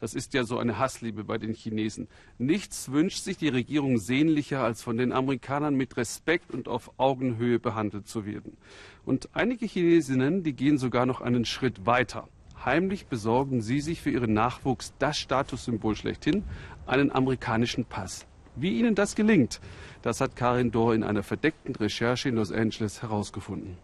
Das 0.00 0.14
ist 0.14 0.34
ja 0.34 0.42
so 0.42 0.58
eine 0.58 0.76
Hassliebe 0.76 1.22
bei 1.22 1.38
den 1.38 1.54
Chinesen. 1.54 2.08
Nichts 2.38 2.90
wünscht 2.90 3.22
sich 3.22 3.36
die 3.36 3.50
Regierung 3.50 3.98
sehnlicher, 3.98 4.64
als 4.64 4.82
von 4.82 4.96
den 4.96 5.12
Amerikanern 5.12 5.76
mit 5.76 5.96
Respekt 5.96 6.50
und 6.50 6.66
auf 6.66 6.90
Augenhöhe 6.96 7.60
behandelt 7.60 8.08
zu 8.08 8.26
werden. 8.26 8.56
Und 9.04 9.28
einige 9.32 9.66
Chinesinnen, 9.66 10.42
die 10.42 10.54
gehen 10.54 10.78
sogar 10.78 11.06
noch 11.06 11.20
einen 11.20 11.44
Schritt 11.44 11.86
weiter. 11.86 12.28
Heimlich 12.64 13.06
besorgen 13.06 13.60
sie 13.60 13.80
sich 13.80 14.00
für 14.00 14.10
ihren 14.10 14.32
Nachwuchs 14.32 14.94
das 14.98 15.18
Statussymbol 15.18 15.96
schlechthin, 15.96 16.44
einen 16.86 17.12
amerikanischen 17.12 17.84
Pass. 17.84 18.26
Wie 18.56 18.78
ihnen 18.78 18.94
das 18.94 19.16
gelingt, 19.16 19.60
das 20.00 20.20
hat 20.20 20.36
Karin 20.36 20.70
Dohr 20.70 20.94
in 20.94 21.02
einer 21.02 21.22
verdeckten 21.22 21.74
Recherche 21.74 22.28
in 22.28 22.36
Los 22.36 22.52
Angeles 22.52 23.02
herausgefunden. 23.02 23.76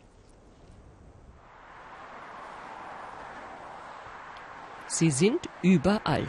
Sie 4.86 5.10
sind 5.10 5.40
überall, 5.62 6.26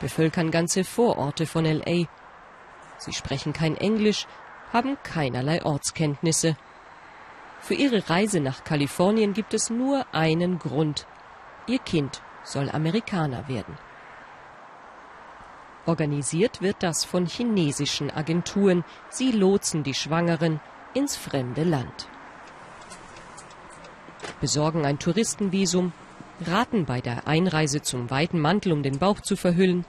bevölkern 0.00 0.50
ganze 0.50 0.84
Vororte 0.84 1.46
von 1.46 1.64
LA. 1.64 2.06
Sie 2.98 3.12
sprechen 3.12 3.52
kein 3.52 3.76
Englisch, 3.76 4.26
haben 4.72 4.98
keinerlei 5.02 5.64
Ortskenntnisse. 5.64 6.56
Für 7.60 7.74
ihre 7.74 8.08
Reise 8.10 8.40
nach 8.40 8.64
Kalifornien 8.64 9.32
gibt 9.32 9.54
es 9.54 9.70
nur 9.70 10.06
einen 10.12 10.58
Grund, 10.58 11.06
Ihr 11.68 11.78
Kind 11.78 12.22
soll 12.44 12.70
Amerikaner 12.70 13.46
werden. 13.46 13.76
Organisiert 15.86 16.60
wird 16.60 16.76
das 16.82 17.04
von 17.04 17.26
chinesischen 17.26 18.10
Agenturen. 18.10 18.84
Sie 19.10 19.32
lotsen 19.32 19.84
die 19.84 19.94
Schwangeren 19.94 20.60
ins 20.94 21.16
fremde 21.16 21.64
Land. 21.64 22.08
besorgen 24.40 24.84
ein 24.84 24.98
Touristenvisum, 24.98 25.92
raten 26.46 26.84
bei 26.84 27.00
der 27.00 27.26
Einreise 27.26 27.82
zum 27.82 28.10
weiten 28.10 28.38
Mantel, 28.38 28.72
um 28.72 28.82
den 28.82 28.98
Bauch 28.98 29.20
zu 29.20 29.36
verhüllen, 29.36 29.84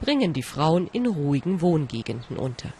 bringen 0.00 0.32
die 0.32 0.42
Frauen 0.42 0.88
in 0.88 1.06
ruhigen 1.06 1.60
Wohngegenden 1.60 2.36
unter. 2.36 2.70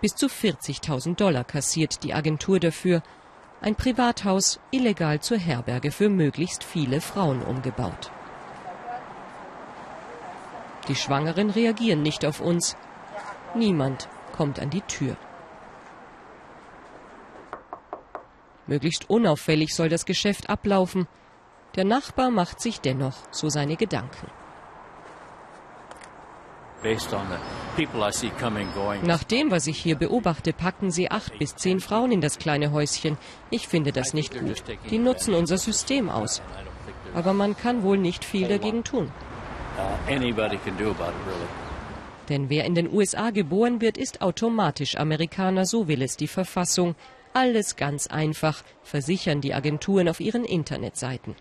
Bis 0.00 0.14
zu 0.14 0.26
40.000 0.26 1.16
Dollar 1.16 1.44
kassiert 1.44 2.02
die 2.02 2.14
Agentur 2.14 2.58
dafür, 2.58 3.02
ein 3.62 3.76
Privathaus 3.76 4.58
illegal 4.72 5.20
zur 5.20 5.38
Herberge 5.38 5.92
für 5.92 6.08
möglichst 6.08 6.64
viele 6.64 7.00
Frauen 7.00 7.42
umgebaut. 7.42 8.10
Die 10.88 10.96
Schwangeren 10.96 11.48
reagieren 11.48 12.02
nicht 12.02 12.24
auf 12.26 12.40
uns. 12.40 12.76
Niemand 13.54 14.08
kommt 14.32 14.58
an 14.58 14.70
die 14.70 14.80
Tür. 14.80 15.16
Möglichst 18.66 19.08
unauffällig 19.08 19.74
soll 19.76 19.88
das 19.88 20.06
Geschäft 20.06 20.50
ablaufen. 20.50 21.06
Der 21.76 21.84
Nachbar 21.84 22.30
macht 22.30 22.60
sich 22.60 22.80
dennoch 22.80 23.14
so 23.30 23.48
seine 23.48 23.76
Gedanken. 23.76 24.28
Nach 29.04 29.24
dem, 29.24 29.50
was 29.50 29.66
ich 29.66 29.78
hier 29.78 29.96
beobachte, 29.96 30.52
packen 30.52 30.90
sie 30.90 31.10
acht 31.10 31.38
bis 31.38 31.56
zehn 31.56 31.80
Frauen 31.80 32.12
in 32.12 32.20
das 32.20 32.38
kleine 32.38 32.72
Häuschen. 32.72 33.16
Ich 33.50 33.68
finde 33.68 33.92
das 33.92 34.14
nicht 34.14 34.38
gut. 34.38 34.62
Die 34.90 34.98
nutzen 34.98 35.34
unser 35.34 35.58
System 35.58 36.10
aus. 36.10 36.42
Aber 37.14 37.32
man 37.32 37.56
kann 37.56 37.82
wohl 37.82 37.98
nicht 37.98 38.24
viel 38.24 38.48
dagegen 38.48 38.84
tun. 38.84 39.10
Uh, 39.78 40.12
Denn 42.28 42.50
wer 42.50 42.64
in 42.64 42.74
den 42.74 42.92
USA 42.92 43.30
geboren 43.30 43.80
wird, 43.80 43.96
ist 43.96 44.20
automatisch 44.20 44.96
Amerikaner, 44.96 45.64
so 45.64 45.88
will 45.88 46.02
es 46.02 46.16
die 46.16 46.28
Verfassung. 46.28 46.94
Alles 47.32 47.76
ganz 47.76 48.06
einfach, 48.06 48.62
versichern 48.82 49.40
die 49.40 49.54
Agenturen 49.54 50.08
auf 50.08 50.20
ihren 50.20 50.44
Internetseiten. 50.44 51.34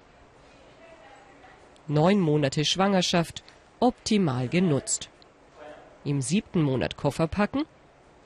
Neun 1.87 2.19
Monate 2.19 2.63
Schwangerschaft, 2.63 3.43
optimal 3.79 4.47
genutzt. 4.47 5.10
Im 6.03 6.21
siebten 6.21 6.63
Monat 6.63 6.97
Koffer 6.97 7.27
packen. 7.27 7.63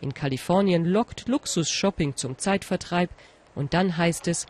In 0.02 0.14
Kalifornien 0.14 0.86
lockt 0.86 1.28
Luxus-Shopping 1.28 2.16
zum 2.16 2.38
Zeitvertreib. 2.38 3.10
Und 3.54 3.74
dann 3.74 3.98
heißt 3.98 4.28
es, 4.28 4.46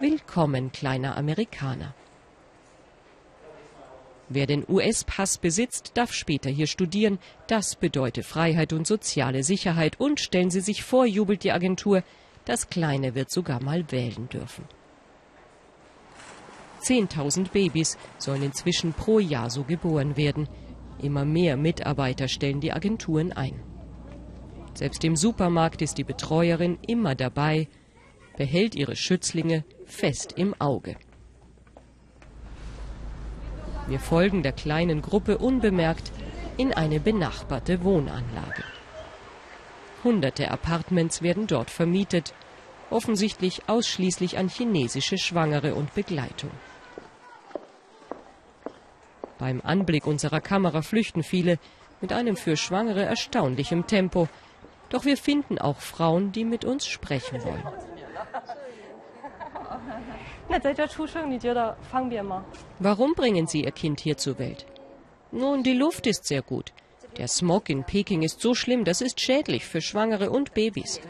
Willkommen, 0.00 0.72
kleiner 0.72 1.16
Amerikaner. 1.16 1.94
Wer 4.28 4.46
den 4.46 4.64
US-Pass 4.66 5.38
besitzt, 5.38 5.92
darf 5.94 6.12
später 6.12 6.48
hier 6.48 6.66
studieren. 6.66 7.18
Das 7.46 7.76
bedeutet 7.76 8.24
Freiheit 8.24 8.72
und 8.72 8.86
soziale 8.86 9.42
Sicherheit. 9.42 10.00
Und 10.00 10.20
stellen 10.20 10.50
Sie 10.50 10.60
sich 10.60 10.82
vor, 10.82 11.04
jubelt 11.04 11.44
die 11.44 11.52
Agentur, 11.52 12.02
das 12.46 12.70
Kleine 12.70 13.14
wird 13.14 13.30
sogar 13.30 13.62
mal 13.62 13.92
wählen 13.92 14.28
dürfen. 14.28 14.64
Zehntausend 16.80 17.52
Babys 17.52 17.96
sollen 18.18 18.42
inzwischen 18.42 18.92
pro 18.92 19.20
Jahr 19.20 19.50
so 19.50 19.62
geboren 19.62 20.16
werden. 20.16 20.48
Immer 21.02 21.24
mehr 21.24 21.56
Mitarbeiter 21.56 22.28
stellen 22.28 22.60
die 22.60 22.72
Agenturen 22.72 23.32
ein. 23.32 23.60
Selbst 24.74 25.04
im 25.04 25.16
Supermarkt 25.16 25.82
ist 25.82 25.98
die 25.98 26.04
Betreuerin 26.04 26.78
immer 26.86 27.14
dabei, 27.14 27.68
behält 28.36 28.74
ihre 28.74 28.96
Schützlinge 28.96 29.64
fest 29.84 30.34
im 30.36 30.54
Auge. 30.60 30.96
Wir 33.88 33.98
folgen 33.98 34.42
der 34.42 34.52
kleinen 34.52 35.02
Gruppe 35.02 35.38
unbemerkt 35.38 36.12
in 36.56 36.72
eine 36.72 37.00
benachbarte 37.00 37.82
Wohnanlage. 37.82 38.62
Hunderte 40.04 40.50
Apartments 40.50 41.20
werden 41.20 41.48
dort 41.48 41.70
vermietet, 41.70 42.32
offensichtlich 42.90 43.68
ausschließlich 43.68 44.38
an 44.38 44.48
chinesische 44.48 45.18
Schwangere 45.18 45.74
und 45.74 45.94
Begleitung. 45.94 46.50
Beim 49.42 49.60
Anblick 49.64 50.06
unserer 50.06 50.40
Kamera 50.40 50.82
flüchten 50.82 51.24
viele 51.24 51.58
mit 52.00 52.12
einem 52.12 52.36
für 52.36 52.56
Schwangere 52.56 53.02
erstaunlichem 53.02 53.88
Tempo. 53.88 54.28
Doch 54.88 55.04
wir 55.04 55.16
finden 55.16 55.58
auch 55.58 55.80
Frauen, 55.80 56.30
die 56.30 56.44
mit 56.44 56.64
uns 56.64 56.86
sprechen 56.86 57.42
wollen. 57.42 57.64
Warum 62.78 63.14
bringen 63.14 63.48
Sie 63.48 63.64
Ihr 63.64 63.72
Kind 63.72 63.98
hier 63.98 64.16
zur 64.16 64.38
Welt? 64.38 64.64
Nun, 65.32 65.64
die 65.64 65.74
Luft 65.74 66.06
ist 66.06 66.24
sehr 66.24 66.42
gut. 66.42 66.72
Der 67.16 67.26
Smog 67.26 67.68
in 67.68 67.82
Peking 67.82 68.22
ist 68.22 68.40
so 68.40 68.54
schlimm, 68.54 68.84
das 68.84 69.00
ist 69.00 69.20
schädlich 69.20 69.66
für 69.66 69.80
Schwangere 69.80 70.30
und 70.30 70.54
Babys. 70.54 71.00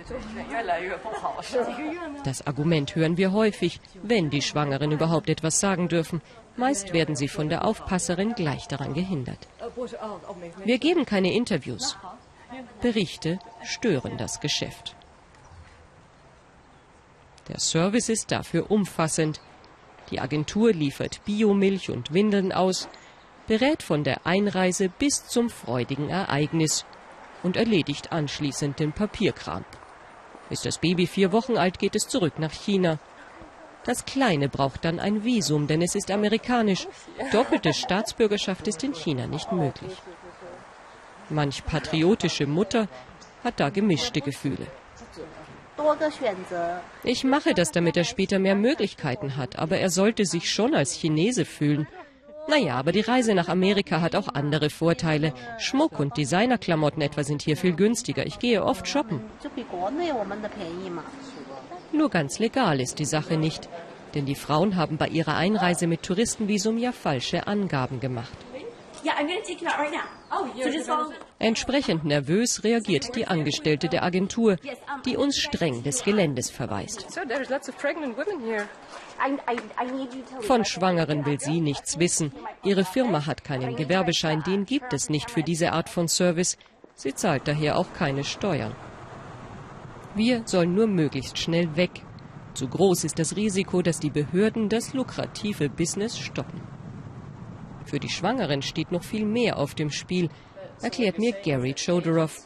Das 2.24 2.46
Argument 2.46 2.96
hören 2.96 3.18
wir 3.18 3.32
häufig, 3.32 3.78
wenn 4.02 4.30
die 4.30 4.42
Schwangeren 4.42 4.90
überhaupt 4.90 5.28
etwas 5.28 5.60
sagen 5.60 5.88
dürfen. 5.88 6.22
Meist 6.56 6.92
werden 6.92 7.16
sie 7.16 7.28
von 7.28 7.48
der 7.48 7.64
Aufpasserin 7.64 8.34
gleich 8.34 8.68
daran 8.68 8.94
gehindert. 8.94 9.48
Wir 10.64 10.78
geben 10.78 11.06
keine 11.06 11.32
Interviews. 11.32 11.96
Berichte 12.80 13.38
stören 13.62 14.18
das 14.18 14.40
Geschäft. 14.40 14.94
Der 17.48 17.58
Service 17.58 18.08
ist 18.08 18.30
dafür 18.30 18.70
umfassend. 18.70 19.40
Die 20.10 20.20
Agentur 20.20 20.72
liefert 20.72 21.24
Biomilch 21.24 21.90
und 21.90 22.12
Windeln 22.12 22.52
aus, 22.52 22.88
berät 23.46 23.82
von 23.82 24.04
der 24.04 24.26
Einreise 24.26 24.88
bis 24.88 25.26
zum 25.26 25.50
freudigen 25.50 26.10
Ereignis 26.10 26.84
und 27.42 27.56
erledigt 27.56 28.12
anschließend 28.12 28.78
den 28.78 28.92
Papierkram. 28.92 29.64
Ist 30.50 30.66
das 30.66 30.78
Baby 30.78 31.06
vier 31.06 31.32
Wochen 31.32 31.56
alt, 31.56 31.78
geht 31.78 31.96
es 31.96 32.08
zurück 32.08 32.38
nach 32.38 32.52
China. 32.52 32.98
Das 33.84 34.04
Kleine 34.04 34.48
braucht 34.48 34.84
dann 34.84 35.00
ein 35.00 35.24
Visum, 35.24 35.66
denn 35.66 35.82
es 35.82 35.94
ist 35.94 36.10
amerikanisch. 36.10 36.86
Doppelte 37.32 37.72
Staatsbürgerschaft 37.72 38.68
ist 38.68 38.84
in 38.84 38.94
China 38.94 39.26
nicht 39.26 39.50
möglich. 39.52 39.92
Manch 41.28 41.64
patriotische 41.64 42.46
Mutter 42.46 42.88
hat 43.42 43.58
da 43.58 43.70
gemischte 43.70 44.20
Gefühle. 44.20 44.66
Ich 47.02 47.24
mache 47.24 47.54
das, 47.54 47.72
damit 47.72 47.96
er 47.96 48.04
später 48.04 48.38
mehr 48.38 48.54
Möglichkeiten 48.54 49.36
hat, 49.36 49.58
aber 49.58 49.78
er 49.78 49.90
sollte 49.90 50.26
sich 50.26 50.50
schon 50.50 50.74
als 50.74 50.92
Chinese 50.92 51.44
fühlen. 51.44 51.88
Naja, 52.48 52.76
aber 52.76 52.92
die 52.92 53.00
Reise 53.00 53.34
nach 53.34 53.48
Amerika 53.48 54.00
hat 54.00 54.16
auch 54.16 54.28
andere 54.28 54.68
Vorteile. 54.68 55.32
Schmuck 55.58 55.98
und 55.98 56.16
Designerklamotten 56.16 57.00
etwa 57.00 57.22
sind 57.24 57.42
hier 57.42 57.56
viel 57.56 57.74
günstiger. 57.74 58.26
Ich 58.26 58.38
gehe 58.38 58.64
oft 58.64 58.86
shoppen. 58.88 59.20
Nur 61.92 62.10
ganz 62.10 62.38
legal 62.38 62.80
ist 62.80 62.98
die 62.98 63.04
Sache 63.04 63.36
nicht. 63.36 63.68
Denn 64.14 64.26
die 64.26 64.34
Frauen 64.34 64.76
haben 64.76 64.98
bei 64.98 65.08
ihrer 65.08 65.36
Einreise 65.36 65.86
mit 65.86 66.02
Touristenvisum 66.02 66.78
ja 66.78 66.92
falsche 66.92 67.46
Angaben 67.46 68.00
gemacht. 68.00 68.36
Entsprechend 71.38 72.04
nervös 72.04 72.62
reagiert 72.62 73.16
die 73.16 73.26
Angestellte 73.26 73.88
der 73.88 74.02
Agentur, 74.04 74.56
die 75.04 75.16
uns 75.16 75.38
streng 75.38 75.82
des 75.82 76.04
Geländes 76.04 76.50
verweist. 76.50 77.06
Von 80.40 80.64
Schwangeren 80.64 81.26
will 81.26 81.40
sie 81.40 81.60
nichts 81.60 81.98
wissen. 81.98 82.32
Ihre 82.62 82.84
Firma 82.84 83.26
hat 83.26 83.44
keinen 83.44 83.76
Gewerbeschein, 83.76 84.42
den 84.44 84.66
gibt 84.66 84.92
es 84.92 85.10
nicht 85.10 85.30
für 85.30 85.42
diese 85.42 85.72
Art 85.72 85.88
von 85.88 86.06
Service. 86.08 86.56
Sie 86.94 87.14
zahlt 87.14 87.48
daher 87.48 87.76
auch 87.78 87.92
keine 87.94 88.24
Steuern. 88.24 88.74
Wir 90.14 90.42
sollen 90.44 90.74
nur 90.74 90.86
möglichst 90.86 91.38
schnell 91.38 91.74
weg. 91.74 92.02
Zu 92.52 92.68
groß 92.68 93.04
ist 93.04 93.18
das 93.18 93.34
Risiko, 93.34 93.80
dass 93.80 93.98
die 93.98 94.10
Behörden 94.10 94.68
das 94.68 94.92
lukrative 94.92 95.70
Business 95.70 96.18
stoppen. 96.18 96.60
Für 97.86 97.98
die 97.98 98.10
Schwangeren 98.10 98.60
steht 98.60 98.92
noch 98.92 99.04
viel 99.04 99.24
mehr 99.24 99.58
auf 99.58 99.74
dem 99.74 99.90
Spiel, 99.90 100.28
erklärt 100.82 101.18
mir 101.18 101.32
Gary 101.32 101.74
Chodorov. 101.74 102.36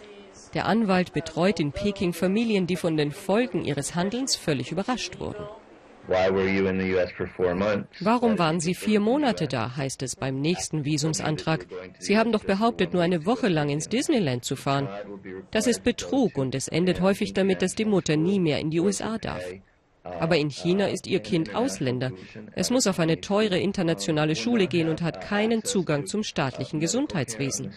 Der 0.55 0.67
Anwalt 0.67 1.13
betreut 1.13 1.59
in 1.59 1.73
Peking 1.73 2.13
Familien, 2.13 2.69
die 2.69 2.77
von 2.77 2.97
den 2.97 3.11
Folgen 3.11 3.65
ihres 3.65 3.97
Handelns 3.97 4.37
völlig 4.37 4.71
überrascht 4.71 5.19
wurden. 5.19 5.45
Warum 8.01 8.39
waren 8.39 8.61
Sie 8.61 8.75
vier 8.75 9.01
Monate 9.01 9.47
da, 9.49 9.77
heißt 9.77 10.03
es 10.03 10.17
beim 10.17 10.41
nächsten 10.41 10.85
Visumsantrag. 10.85 11.67
Sie 11.99 12.17
haben 12.17 12.33
doch 12.33 12.45
behauptet, 12.45 12.93
nur 12.93 13.03
eine 13.03 13.27
Woche 13.27 13.49
lang 13.49 13.69
ins 13.69 13.89
Disneyland 13.89 14.45
zu 14.45 14.57
fahren. 14.57 14.89
Das 15.51 15.67
ist 15.67 15.83
Betrug 15.83 16.39
und 16.39 16.55
es 16.55 16.69
endet 16.69 17.01
häufig 17.01 17.33
damit, 17.33 17.63
dass 17.63 17.75
die 17.75 17.85
Mutter 17.85 18.17
nie 18.17 18.39
mehr 18.39 18.61
in 18.61 18.71
die 18.71 18.81
USA 18.81 19.19
darf. 19.19 19.43
Aber 20.21 20.37
in 20.37 20.51
China 20.51 20.87
ist 20.87 21.07
ihr 21.07 21.21
Kind 21.21 21.55
Ausländer. 21.55 22.13
Es 22.55 22.71
muss 22.71 22.87
auf 22.87 23.01
eine 23.01 23.21
teure 23.21 23.59
internationale 23.59 24.37
Schule 24.37 24.67
gehen 24.69 24.89
und 24.89 25.03
hat 25.03 25.21
keinen 25.21 25.65
Zugang 25.65 26.07
zum 26.07 26.23
staatlichen 26.23 26.81
Gesundheitswesen. 26.81 27.73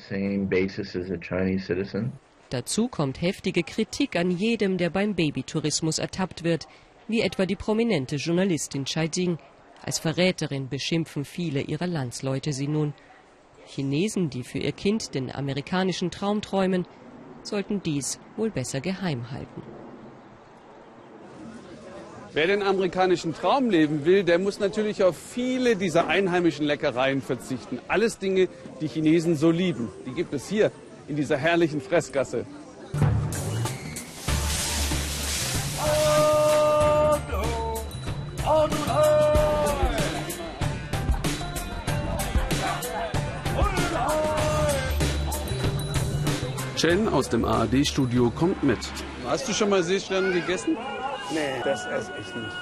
Dazu 2.49 2.87
kommt 2.87 3.21
heftige 3.21 3.63
Kritik 3.63 4.15
an 4.15 4.31
jedem, 4.31 4.77
der 4.77 4.89
beim 4.89 5.15
Babytourismus 5.15 5.99
ertappt 5.99 6.43
wird, 6.43 6.67
wie 7.09 7.21
etwa 7.21 7.45
die 7.45 7.57
prominente 7.57 8.15
Journalistin 8.15 8.85
Chai 8.85 9.09
Jing. 9.13 9.37
Als 9.83 9.99
Verräterin 9.99 10.69
beschimpfen 10.69 11.25
viele 11.25 11.61
ihrer 11.61 11.87
Landsleute 11.87 12.53
sie 12.53 12.67
nun. 12.67 12.93
Chinesen, 13.65 14.29
die 14.29 14.43
für 14.43 14.59
ihr 14.59 14.71
Kind 14.71 15.13
den 15.15 15.31
amerikanischen 15.33 16.11
Traum 16.11 16.41
träumen, 16.41 16.85
sollten 17.43 17.81
dies 17.83 18.19
wohl 18.37 18.51
besser 18.51 18.79
geheim 18.79 19.31
halten. 19.31 19.61
Wer 22.31 22.45
den 22.45 22.61
amerikanischen 22.61 23.33
Traum 23.33 23.71
leben 23.71 24.05
will, 24.05 24.23
der 24.23 24.37
muss 24.37 24.59
natürlich 24.59 25.03
auf 25.03 25.17
viele 25.17 25.75
dieser 25.75 26.07
einheimischen 26.07 26.65
Leckereien 26.65 27.23
verzichten. 27.23 27.79
Alles 27.87 28.19
Dinge, 28.19 28.47
die 28.81 28.87
Chinesen 28.87 29.35
so 29.35 29.49
lieben. 29.49 29.89
Die 30.05 30.13
gibt 30.13 30.33
es 30.33 30.47
hier 30.47 30.71
in 31.07 31.15
dieser 31.15 31.37
herrlichen 31.37 31.81
Fressgasse. 31.81 32.45
Chen 46.79 47.09
aus 47.09 47.27
dem 47.27 47.43
ARD-Studio 47.43 48.29
kommt 48.29 48.63
mit. 48.63 48.79
Hast 49.27 49.49
du 49.49 49.53
schon 49.53 49.69
mal 49.69 49.83
Seesterne 49.83 50.31
gegessen? 50.31 50.77
Nee, 51.29 51.61
das 51.65 51.85
esse 51.85 52.13
ich 52.21 52.33
nicht. 52.33 52.55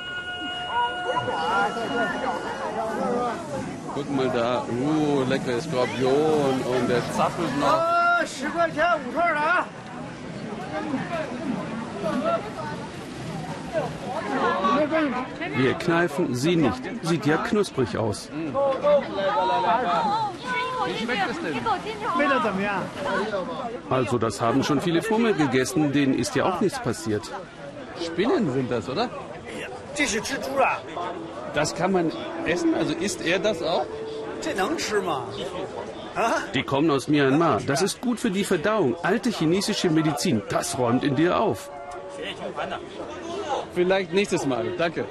Guck 3.93 4.15
mal 4.15 4.29
da, 4.33 4.63
uh, 4.63 5.23
leckere 5.29 5.61
Skorpion 5.61 6.61
und 6.61 6.89
der 6.89 7.03
zappelt 7.13 7.59
noch. 7.59 7.83
Wir 15.55 15.73
kneifen 15.75 16.33
sie 16.33 16.55
nicht. 16.55 16.81
Sieht 17.03 17.25
ja 17.27 17.37
knusprig 17.37 17.95
aus. 17.99 18.29
Wie 20.87 21.03
schmeckt 21.03 21.29
es 21.29 21.39
denn? 21.39 21.59
Also 23.89 24.17
das 24.17 24.41
haben 24.41 24.63
schon 24.63 24.81
viele 24.81 25.01
vor 25.01 25.19
mir 25.19 25.33
gegessen, 25.33 25.91
denen 25.91 26.17
ist 26.17 26.35
ja 26.35 26.45
auch 26.45 26.61
nichts 26.61 26.79
passiert. 26.79 27.23
Spinnen 28.03 28.51
sind 28.53 28.71
das, 28.71 28.89
oder? 28.89 29.09
Das 31.53 31.75
kann 31.75 31.91
man 31.91 32.11
essen? 32.45 32.73
Also 32.75 32.93
isst 32.93 33.25
er 33.25 33.39
das 33.39 33.61
auch? 33.63 33.85
Die 36.53 36.63
kommen 36.63 36.91
aus 36.91 37.07
Myanmar. 37.07 37.61
Das 37.65 37.81
ist 37.81 38.01
gut 38.01 38.19
für 38.19 38.31
die 38.31 38.43
Verdauung. 38.43 38.95
Alte 39.03 39.29
chinesische 39.29 39.89
Medizin, 39.89 40.41
das 40.49 40.77
räumt 40.77 41.03
in 41.03 41.15
dir 41.15 41.39
auf. 41.39 41.69
Vielleicht 43.73 44.13
nächstes 44.13 44.45
Mal. 44.45 44.65
Danke. 44.77 45.05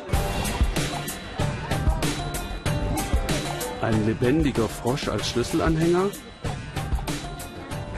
Ein 3.82 4.06
lebendiger 4.06 4.68
Frosch 4.68 5.08
als 5.08 5.28
Schlüsselanhänger? 5.28 6.06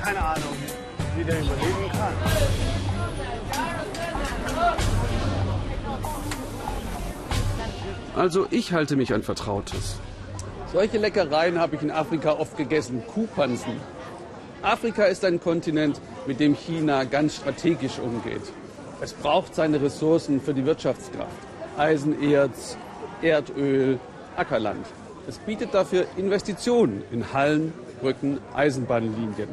Keine 0.03 0.21
Ahnung, 0.21 0.57
wie 1.17 1.25
der 1.25 1.41
überleben 1.41 1.91
kann. 1.93 2.15
Also 8.17 8.47
ich 8.51 8.73
halte 8.73 8.97
mich 8.97 9.15
an 9.15 9.23
Vertrautes. 9.23 10.01
Solche 10.73 10.99
Leckereien 10.99 11.61
habe 11.61 11.77
ich 11.77 11.83
in 11.83 11.93
Afrika 11.93 12.33
oft 12.33 12.57
gegessen. 12.57 13.03
Kuhpansen. 13.07 13.75
Afrika 14.63 15.05
ist 15.05 15.25
ein 15.25 15.41
Kontinent, 15.41 16.01
mit 16.27 16.41
dem 16.41 16.55
China 16.55 17.05
ganz 17.05 17.37
strategisch 17.37 18.01
umgeht. 18.01 18.43
Es 19.01 19.13
braucht 19.13 19.55
seine 19.55 19.81
Ressourcen 19.81 20.41
für 20.41 20.53
die 20.53 20.67
Wirtschaftskraft. 20.67 21.31
Eisenerz, 21.77 22.77
Erdöl, 23.23 24.01
Ackerland. 24.37 24.85
Es 25.29 25.37
bietet 25.37 25.75
dafür 25.75 26.07
Investitionen 26.17 27.05
in 27.11 27.35
Hallen, 27.35 27.75
Brücken, 28.01 28.41
Eisenbahnlinien. 28.55 29.51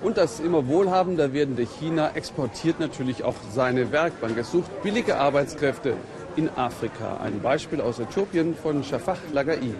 Und 0.00 0.16
das 0.16 0.38
immer 0.38 0.68
wohlhabender 0.68 1.32
werdende 1.32 1.66
China 1.66 2.12
exportiert 2.14 2.78
natürlich 2.78 3.24
auch 3.24 3.34
seine 3.52 3.90
Werkbank. 3.90 4.38
Es 4.38 4.52
sucht 4.52 4.80
billige 4.84 5.16
Arbeitskräfte 5.16 5.94
in 6.36 6.48
Afrika. 6.50 7.16
Ein 7.16 7.40
Beispiel 7.40 7.80
aus 7.80 7.98
Äthiopien 7.98 8.54
von 8.54 8.84
Shafak 8.84 9.18
Lagai. 9.32 9.74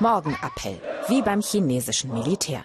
Morgenappell, 0.00 0.80
wie 1.06 1.22
beim 1.22 1.40
chinesischen 1.40 2.12
Militär. 2.12 2.64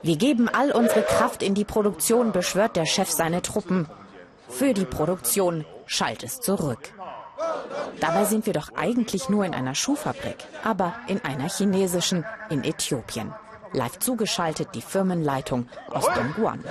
Wir 0.00 0.16
geben 0.16 0.48
all 0.48 0.70
unsere 0.70 1.02
Kraft 1.02 1.42
in 1.42 1.54
die 1.54 1.66
Produktion, 1.66 2.32
beschwört 2.32 2.74
der 2.76 2.86
Chef 2.86 3.10
seine 3.10 3.42
Truppen. 3.42 3.86
Für 4.58 4.74
die 4.74 4.84
Produktion 4.84 5.64
schallt 5.86 6.24
es 6.24 6.40
zurück. 6.40 6.92
Dabei 8.00 8.24
sind 8.24 8.44
wir 8.44 8.52
doch 8.52 8.70
eigentlich 8.74 9.28
nur 9.28 9.44
in 9.44 9.54
einer 9.54 9.76
Schuhfabrik, 9.76 10.38
aber 10.64 10.96
in 11.06 11.24
einer 11.24 11.48
chinesischen 11.48 12.24
in 12.50 12.64
Äthiopien. 12.64 13.32
Live 13.72 14.00
zugeschaltet 14.00 14.70
die 14.74 14.82
Firmenleitung 14.82 15.68
aus 15.92 16.06
Dongguan. 16.12 16.64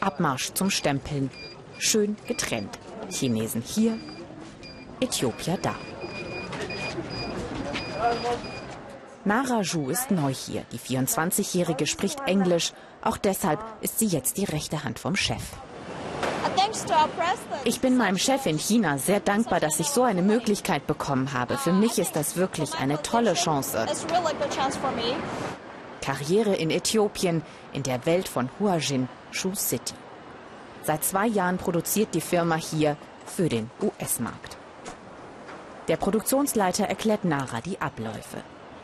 Abmarsch 0.00 0.52
zum 0.54 0.68
Stempeln. 0.70 1.30
Schön 1.78 2.16
getrennt. 2.26 2.76
Chinesen 3.08 3.62
hier, 3.62 3.96
Äthiopier 5.00 5.58
da. 5.62 5.76
Nara 9.24 9.62
Zhu 9.62 9.90
ist 9.90 10.10
neu 10.10 10.34
hier. 10.34 10.64
Die 10.72 10.80
24-Jährige 10.80 11.86
spricht 11.86 12.18
Englisch. 12.26 12.72
Auch 13.00 13.16
deshalb 13.16 13.60
ist 13.80 14.00
sie 14.00 14.08
jetzt 14.08 14.38
die 14.38 14.44
rechte 14.44 14.82
Hand 14.82 14.98
vom 14.98 15.14
Chef. 15.14 15.42
Ich 17.64 17.80
bin 17.80 17.96
meinem 17.96 18.18
Chef 18.18 18.46
in 18.46 18.58
China 18.58 18.98
sehr 18.98 19.20
dankbar, 19.20 19.60
dass 19.60 19.80
ich 19.80 19.88
so 19.88 20.02
eine 20.02 20.22
Möglichkeit 20.22 20.86
bekommen 20.86 21.32
habe. 21.32 21.56
Für 21.56 21.72
mich 21.72 21.98
ist 21.98 22.16
das 22.16 22.36
wirklich 22.36 22.74
eine 22.74 23.02
tolle 23.02 23.34
Chance. 23.34 23.86
Karriere 26.00 26.54
in 26.54 26.70
Äthiopien, 26.70 27.42
in 27.72 27.82
der 27.82 28.06
Welt 28.06 28.28
von 28.28 28.48
Huajin, 28.58 29.08
Shu 29.30 29.54
City. 29.54 29.94
Seit 30.82 31.04
zwei 31.04 31.26
Jahren 31.26 31.58
produziert 31.58 32.14
die 32.14 32.20
Firma 32.20 32.56
hier 32.56 32.96
für 33.26 33.48
den 33.48 33.70
US-Markt. 33.82 34.56
Der 35.88 35.96
Produktionsleiter 35.96 36.86
erklärt 36.86 37.24
Nara 37.24 37.60
die 37.60 37.80
Abläufe. 37.80 38.42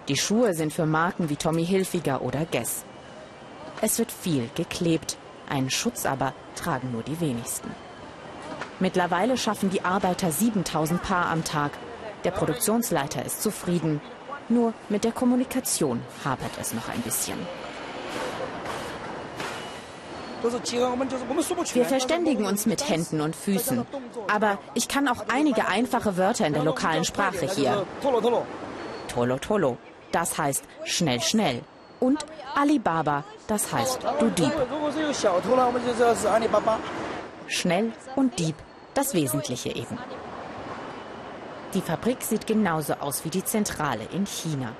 Die 0.08 0.16
Schuhe 0.16 0.54
sind 0.54 0.72
für 0.72 0.86
Marken 0.86 1.30
wie 1.30 1.36
Tommy 1.36 1.64
Hilfiger 1.64 2.22
oder 2.22 2.44
Guess. 2.44 2.84
Es 3.80 3.98
wird 3.98 4.12
viel 4.12 4.48
geklebt, 4.54 5.16
einen 5.48 5.70
Schutz 5.70 6.06
aber 6.06 6.32
tragen 6.54 6.92
nur 6.92 7.02
die 7.02 7.20
wenigsten. 7.20 7.70
Mittlerweile 8.78 9.36
schaffen 9.36 9.70
die 9.70 9.84
Arbeiter 9.84 10.30
7000 10.30 11.02
Paar 11.02 11.30
am 11.30 11.44
Tag. 11.44 11.72
Der 12.24 12.30
Produktionsleiter 12.30 13.24
ist 13.24 13.42
zufrieden. 13.42 14.00
Nur 14.48 14.74
mit 14.88 15.04
der 15.04 15.12
Kommunikation 15.12 16.02
hapert 16.24 16.52
es 16.60 16.74
noch 16.74 16.88
ein 16.88 17.00
bisschen. 17.00 17.38
Wir 21.72 21.84
verständigen 21.84 22.44
uns 22.44 22.66
mit 22.66 22.88
Händen 22.88 23.20
und 23.20 23.34
Füßen. 23.34 23.86
Aber 24.32 24.58
ich 24.74 24.86
kann 24.86 25.08
auch 25.08 25.24
einige 25.28 25.66
einfache 25.66 26.16
Wörter 26.16 26.46
in 26.46 26.52
der 26.52 26.62
lokalen 26.62 27.04
Sprache 27.04 27.48
hier. 27.52 27.86
Tolo 29.08 29.38
Tolo, 29.38 29.78
das 30.12 30.36
heißt 30.36 30.64
schnell 30.84 31.20
schnell. 31.20 31.62
Und 32.06 32.24
Alibaba, 32.54 33.24
das 33.48 33.72
heißt 33.72 33.98
du 34.20 34.30
Dieb. 34.30 34.52
Schnell 37.48 37.92
und 38.14 38.38
Dieb, 38.38 38.54
das 38.94 39.12
Wesentliche 39.12 39.70
eben. 39.70 39.98
Die 41.74 41.80
Fabrik 41.80 42.22
sieht 42.22 42.46
genauso 42.46 42.94
aus 42.94 43.24
wie 43.24 43.30
die 43.30 43.42
Zentrale 43.44 44.04
in 44.12 44.24
China. 44.24 44.76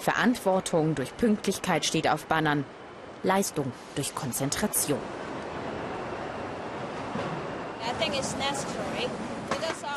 Verantwortung 0.00 0.96
durch 0.96 1.16
Pünktlichkeit 1.16 1.84
steht 1.84 2.08
auf 2.08 2.26
Bannern, 2.26 2.64
Leistung 3.22 3.70
durch 3.94 4.12
Konzentration. 4.12 4.98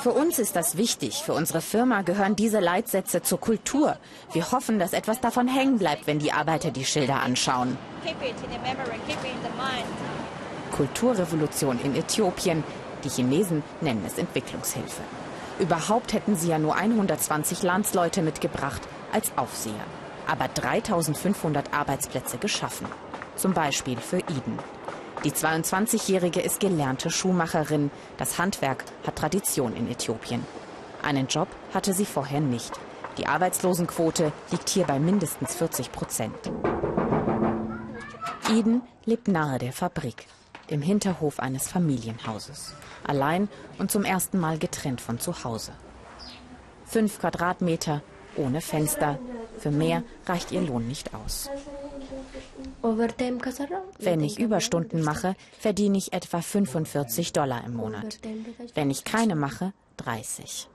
Für 0.08 0.14
uns 0.14 0.40
ist 0.40 0.56
das 0.56 0.78
wichtig. 0.78 1.22
Für 1.22 1.34
unsere 1.34 1.60
Firma 1.60 2.02
gehören 2.02 2.38
diese 2.38 2.62
Leitsätze 2.62 3.24
zur 3.24 3.42
Kultur. 3.42 3.98
Wir 4.32 4.54
hoffen, 4.54 4.80
dass 4.80 4.94
etwas 4.94 5.20
davon 5.20 5.50
hängen 5.50 5.80
bleibt, 5.80 6.08
wenn 6.08 6.18
die 6.18 6.32
Arbeiter 6.32 6.72
die 6.72 6.86
Schilder 6.86 7.22
anschauen. 7.22 7.78
Kulturrevolution 10.72 11.78
in 11.84 11.94
Äthiopien. 11.94 12.64
Die 13.04 13.10
Chinesen 13.10 13.64
nennen 13.82 14.06
es 14.08 14.18
Entwicklungshilfe. 14.18 15.02
Überhaupt 15.60 16.14
hätten 16.14 16.38
sie 16.38 16.52
ja 16.52 16.58
nur 16.58 16.78
120 16.78 17.64
Landsleute 17.64 18.22
mitgebracht 18.22 18.84
als 19.12 19.34
Aufseher. 19.36 19.74
Aber 20.26 20.48
3500 20.48 21.74
Arbeitsplätze 21.74 22.38
geschaffen. 22.38 22.88
Zum 23.36 23.54
Beispiel 23.54 23.98
für 23.98 24.20
Eden. 24.20 24.58
Die 25.24 25.32
22-Jährige 25.32 26.42
ist 26.42 26.60
gelernte 26.60 27.10
Schuhmacherin. 27.10 27.90
Das 28.18 28.38
Handwerk 28.38 28.86
hat 29.06 29.16
Tradition 29.16 29.76
in 29.76 29.90
Äthiopien. 29.90 30.46
Einen 31.02 31.28
Job 31.28 31.48
hatte 31.74 31.94
sie 31.94 32.06
vorher 32.06 32.40
nicht. 32.40 32.80
Die 33.18 33.26
Arbeitslosenquote 33.26 34.32
liegt 34.52 34.70
hier 34.70 34.86
bei 34.86 35.00
mindestens 35.00 35.56
40 35.56 35.92
Prozent. 35.92 36.52
Eden 38.50 38.82
lebt 39.06 39.28
nahe 39.28 39.58
der 39.58 39.74
Fabrik, 39.74 40.28
im 40.68 40.82
Hinterhof 40.82 41.40
eines 41.40 41.68
Familienhauses. 41.68 42.76
Allein 43.06 43.50
und 43.80 43.92
zum 43.92 44.06
ersten 44.06 44.40
Mal 44.40 44.60
getrennt 44.60 45.02
von 45.02 45.20
zu 45.20 45.44
Hause. 45.44 45.74
Fünf 46.86 47.20
Quadratmeter, 47.20 48.02
ohne 48.36 48.62
Fenster. 48.62 49.20
Für 49.58 49.72
mehr 49.72 50.04
reicht 50.28 50.52
ihr 50.52 50.62
Lohn 50.62 50.88
nicht 50.88 51.14
aus. 51.14 51.50
Wenn 54.00 54.22
ich 54.22 54.40
Überstunden 54.40 55.04
mache, 55.04 55.36
verdiene 55.60 55.98
ich 55.98 56.14
etwa 56.14 56.42
45 56.42 57.34
Dollar 57.34 57.64
im 57.66 57.74
Monat. 57.76 58.20
Wenn 58.74 58.90
ich 58.90 59.04
keine 59.04 59.36
mache, 59.36 59.74
30. 59.98 60.68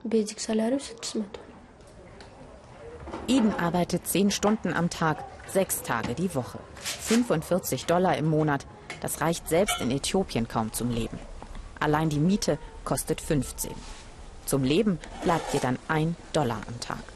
Eden 3.27 3.53
arbeitet 3.53 4.07
10 4.07 4.31
Stunden 4.31 4.73
am 4.73 4.89
Tag, 4.89 5.23
sechs 5.47 5.81
Tage 5.81 6.15
die 6.15 6.33
Woche. 6.35 6.59
45 6.75 7.85
Dollar 7.85 8.17
im 8.17 8.29
Monat, 8.29 8.65
das 9.01 9.21
reicht 9.21 9.47
selbst 9.47 9.79
in 9.81 9.91
Äthiopien 9.91 10.47
kaum 10.47 10.73
zum 10.73 10.89
Leben. 10.89 11.19
Allein 11.79 12.09
die 12.09 12.19
Miete 12.19 12.57
kostet 12.85 13.21
15. 13.21 13.71
Zum 14.45 14.63
Leben 14.63 14.99
bleibt 15.23 15.53
ihr 15.53 15.59
dann 15.59 15.77
ein 15.87 16.15
Dollar 16.33 16.61
am 16.67 16.79
Tag. 16.79 17.12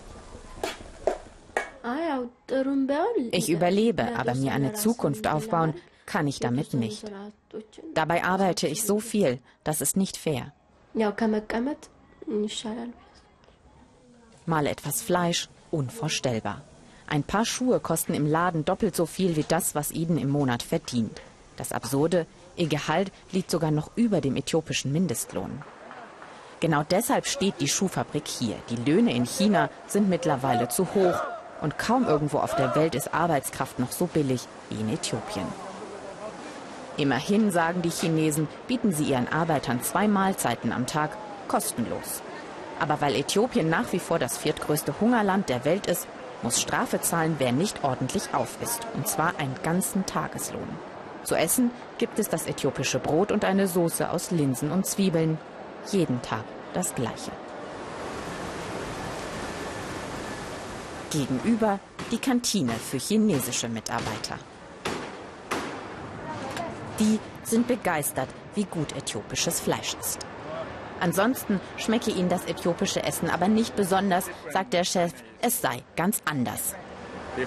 Ich 3.32 3.50
überlebe, 3.50 4.15
aber 4.17 4.36
mir 4.36 4.52
eine 4.52 4.73
Zukunft 4.73 5.28
aufbauen 5.28 5.73
kann 6.06 6.28
ich 6.28 6.39
damit 6.39 6.73
nicht. 6.73 7.04
Dabei 7.93 8.23
arbeite 8.23 8.67
ich 8.67 8.84
so 8.84 9.00
viel, 9.00 9.39
das 9.63 9.82
ist 9.82 9.97
nicht 9.97 10.17
fair. 10.17 10.54
Mal 14.45 14.65
etwas 14.67 15.02
Fleisch, 15.02 15.50
unvorstellbar. 15.71 16.62
Ein 17.08 17.23
paar 17.23 17.45
Schuhe 17.45 17.80
kosten 17.80 18.13
im 18.13 18.26
Laden 18.26 18.65
doppelt 18.65 18.95
so 18.95 19.06
viel 19.06 19.36
wie 19.36 19.45
das, 19.47 19.76
was 19.76 19.91
Eden 19.91 20.17
im 20.17 20.30
Monat 20.30 20.63
verdient. 20.63 21.21
Das 21.56 21.71
Absurde, 21.71 22.26
ihr 22.56 22.67
Gehalt 22.67 23.12
liegt 23.32 23.52
sogar 23.52 23.71
noch 23.71 23.91
über 23.95 24.21
dem 24.21 24.36
äthiopischen 24.36 24.91
Mindestlohn. 24.91 25.62
Genau 26.60 26.84
deshalb 26.84 27.28
steht 27.28 27.56
die 27.60 27.67
Schuhfabrik 27.67 28.28
hier. 28.28 28.56
Die 28.69 28.89
Löhne 28.89 29.13
in 29.13 29.26
China 29.26 29.69
sind 29.88 30.10
mittlerweile 30.10 30.67
zu 30.69 30.93
hoch 30.95 31.21
und 31.62 31.78
kaum 31.78 32.06
irgendwo 32.06 32.39
auf 32.39 32.56
der 32.56 32.76
Welt 32.76 32.96
ist 32.96 33.13
Arbeitskraft 33.13 33.80
noch 33.80 33.91
so 33.91 34.06
billig 34.08 34.48
wie 34.70 34.80
in 34.82 34.93
Äthiopien. 34.93 35.48
Immerhin, 36.98 37.52
sagen 37.52 37.82
die 37.84 37.89
Chinesen, 37.89 38.48
bieten 38.67 38.91
sie 38.91 39.06
ihren 39.06 39.32
Arbeitern 39.32 39.84
zwei 39.84 40.08
Mahlzeiten 40.08 40.72
am 40.72 40.88
Tag 40.88 41.12
kostenlos. 41.48 42.22
Aber 42.80 43.02
weil 43.02 43.15
Äthiopien 43.15 43.70
nach 43.70 43.91
wie 43.93 44.00
vor 44.00 44.20
das 44.20 44.38
viertgrößte 44.38 44.96
Hungerland 45.00 45.50
der 45.50 45.65
Welt 45.65 45.88
ist, 45.88 46.08
muss 46.43 46.62
Strafe 46.62 47.02
zahlen, 47.02 47.36
wer 47.39 47.52
nicht 47.52 47.84
ordentlich 47.84 48.34
auf 48.34 48.58
ist. 48.62 48.86
Und 48.93 49.08
zwar 49.08 49.34
einen 49.39 49.56
ganzen 49.63 50.06
Tageslohn. 50.06 50.70
Zu 51.24 51.36
essen 51.36 51.72
gibt 51.98 52.20
es 52.20 52.30
das 52.30 52.48
äthiopische 52.48 53.00
Brot 53.00 53.32
und 53.32 53.43
eine 53.43 53.67
Soße 53.67 54.10
aus 54.10 54.32
Linsen 54.32 54.72
und 54.72 54.86
Zwiebeln. 54.86 55.38
Jeden 55.91 56.22
Tag 56.22 56.43
das 56.74 56.96
gleiche. 56.96 57.32
Gegenüber 61.12 61.80
die 62.12 62.17
Kantine 62.17 62.74
für 62.74 62.98
chinesische 62.98 63.70
Mitarbeiter. 63.70 64.38
Die 67.00 67.20
sind 67.43 67.67
begeistert, 67.67 68.30
wie 68.56 68.65
gut 68.65 68.96
äthiopisches 68.96 69.60
Fleisch 69.60 69.96
ist. 70.00 70.20
Ansonsten 71.00 71.62
schmecke 71.78 72.12
ihnen 72.12 72.30
das 72.30 72.46
äthiopische 72.46 73.04
Essen 73.04 73.30
aber 73.30 73.48
nicht 73.48 73.76
besonders, 73.76 74.26
sagt 74.52 74.74
der 74.74 74.84
Chef, 74.84 75.13
es 75.41 75.62
sei 75.62 75.84
ganz 75.96 76.22
anders. 76.26 76.76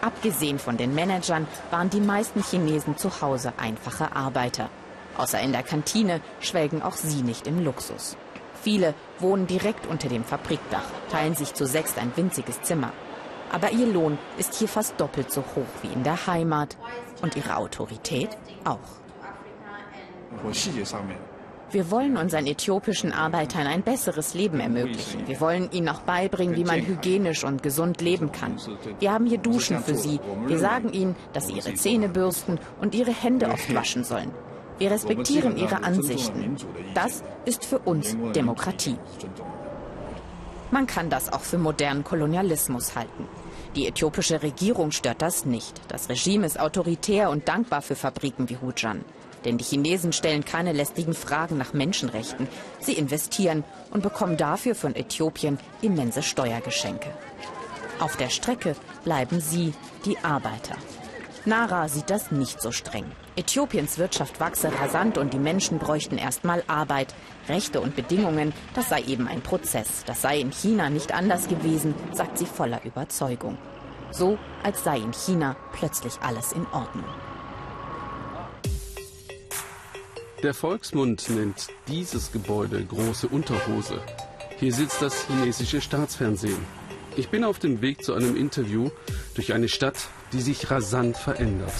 Abgesehen 0.00 0.58
von 0.58 0.76
den 0.76 0.94
Managern 0.94 1.46
waren 1.70 1.90
die 1.90 2.00
meisten 2.00 2.42
Chinesen 2.42 2.96
zu 2.96 3.20
Hause 3.20 3.52
einfache 3.56 4.14
Arbeiter. 4.14 4.68
Außer 5.16 5.40
in 5.40 5.52
der 5.52 5.62
Kantine 5.62 6.20
schwelgen 6.40 6.82
auch 6.82 6.94
sie 6.94 7.22
nicht 7.22 7.46
im 7.46 7.64
Luxus. 7.64 8.16
Viele 8.62 8.94
wohnen 9.18 9.46
direkt 9.46 9.86
unter 9.86 10.08
dem 10.08 10.24
Fabrikdach, 10.24 10.84
teilen 11.10 11.34
sich 11.34 11.54
zu 11.54 11.66
sechst 11.66 11.98
ein 11.98 12.12
winziges 12.16 12.62
Zimmer. 12.62 12.92
Aber 13.50 13.70
ihr 13.70 13.86
Lohn 13.86 14.18
ist 14.36 14.54
hier 14.54 14.68
fast 14.68 15.00
doppelt 15.00 15.32
so 15.32 15.40
hoch 15.40 15.82
wie 15.82 15.92
in 15.92 16.02
der 16.02 16.26
Heimat 16.26 16.76
und 17.22 17.36
ihre 17.36 17.56
Autorität 17.56 18.30
auch. 18.64 18.78
Wir 21.70 21.90
wollen 21.90 22.16
unseren 22.16 22.46
äthiopischen 22.46 23.12
Arbeitern 23.12 23.66
ein 23.66 23.82
besseres 23.82 24.32
Leben 24.34 24.58
ermöglichen. 24.60 25.26
Wir 25.26 25.40
wollen 25.40 25.70
ihnen 25.70 25.88
auch 25.90 26.00
beibringen, 26.00 26.56
wie 26.56 26.64
man 26.64 26.80
hygienisch 26.80 27.44
und 27.44 27.62
gesund 27.62 28.00
leben 28.00 28.32
kann. 28.32 28.56
Wir 29.00 29.12
haben 29.12 29.26
hier 29.26 29.38
Duschen 29.38 29.80
für 29.80 29.94
sie. 29.94 30.18
Wir 30.46 30.58
sagen 30.58 30.92
ihnen, 30.92 31.14
dass 31.34 31.46
sie 31.46 31.54
ihre 31.54 31.74
Zähne 31.74 32.08
bürsten 32.08 32.58
und 32.80 32.94
ihre 32.94 33.12
Hände 33.12 33.50
oft 33.50 33.74
waschen 33.74 34.04
sollen. 34.04 34.30
Wir 34.78 34.90
respektieren 34.92 35.56
ihre 35.56 35.82
Ansichten. 35.82 36.56
Das 36.94 37.24
ist 37.44 37.64
für 37.64 37.80
uns 37.80 38.16
Demokratie. 38.34 38.96
Man 40.70 40.86
kann 40.86 41.10
das 41.10 41.32
auch 41.32 41.40
für 41.40 41.58
modernen 41.58 42.04
Kolonialismus 42.04 42.94
halten. 42.94 43.26
Die 43.74 43.86
äthiopische 43.86 44.42
Regierung 44.42 44.92
stört 44.92 45.22
das 45.22 45.44
nicht. 45.44 45.80
Das 45.88 46.08
Regime 46.08 46.46
ist 46.46 46.60
autoritär 46.60 47.30
und 47.30 47.48
dankbar 47.48 47.82
für 47.82 47.96
Fabriken 47.96 48.48
wie 48.48 48.58
Hujan. 48.58 49.04
Denn 49.44 49.58
die 49.58 49.64
Chinesen 49.64 50.12
stellen 50.12 50.44
keine 50.44 50.72
lästigen 50.72 51.14
Fragen 51.14 51.58
nach 51.58 51.72
Menschenrechten. 51.72 52.48
Sie 52.80 52.92
investieren 52.92 53.64
und 53.90 54.02
bekommen 54.02 54.36
dafür 54.36 54.74
von 54.74 54.94
Äthiopien 54.94 55.58
immense 55.80 56.22
Steuergeschenke. 56.22 57.10
Auf 58.00 58.16
der 58.16 58.28
Strecke 58.28 58.76
bleiben 59.04 59.40
sie, 59.40 59.74
die 60.04 60.18
Arbeiter. 60.18 60.76
Nara 61.44 61.88
sieht 61.88 62.10
das 62.10 62.30
nicht 62.30 62.60
so 62.60 62.72
streng. 62.72 63.06
Äthiopiens 63.38 63.98
Wirtschaft 63.98 64.40
wachse 64.40 64.72
rasant 64.80 65.16
und 65.16 65.32
die 65.32 65.38
Menschen 65.38 65.78
bräuchten 65.78 66.18
erstmal 66.18 66.64
Arbeit. 66.66 67.14
Rechte 67.48 67.80
und 67.80 67.94
Bedingungen, 67.94 68.52
das 68.74 68.88
sei 68.88 69.02
eben 69.02 69.28
ein 69.28 69.42
Prozess. 69.42 70.02
Das 70.06 70.22
sei 70.22 70.40
in 70.40 70.50
China 70.50 70.90
nicht 70.90 71.14
anders 71.14 71.46
gewesen, 71.46 71.94
sagt 72.12 72.36
sie 72.36 72.46
voller 72.46 72.84
Überzeugung. 72.84 73.56
So, 74.10 74.38
als 74.64 74.82
sei 74.82 74.96
in 74.96 75.12
China 75.12 75.54
plötzlich 75.72 76.14
alles 76.20 76.50
in 76.50 76.66
Ordnung. 76.72 77.04
Der 80.42 80.52
Volksmund 80.52 81.30
nennt 81.30 81.68
dieses 81.86 82.32
Gebäude 82.32 82.84
große 82.84 83.28
Unterhose. 83.28 84.00
Hier 84.58 84.72
sitzt 84.72 85.00
das 85.00 85.28
chinesische 85.28 85.80
Staatsfernsehen. 85.80 86.58
Ich 87.14 87.28
bin 87.28 87.44
auf 87.44 87.60
dem 87.60 87.82
Weg 87.82 88.02
zu 88.02 88.14
einem 88.14 88.36
Interview 88.36 88.90
durch 89.36 89.52
eine 89.52 89.68
Stadt, 89.68 90.08
die 90.32 90.40
sich 90.40 90.72
rasant 90.72 91.16
verändert. 91.16 91.74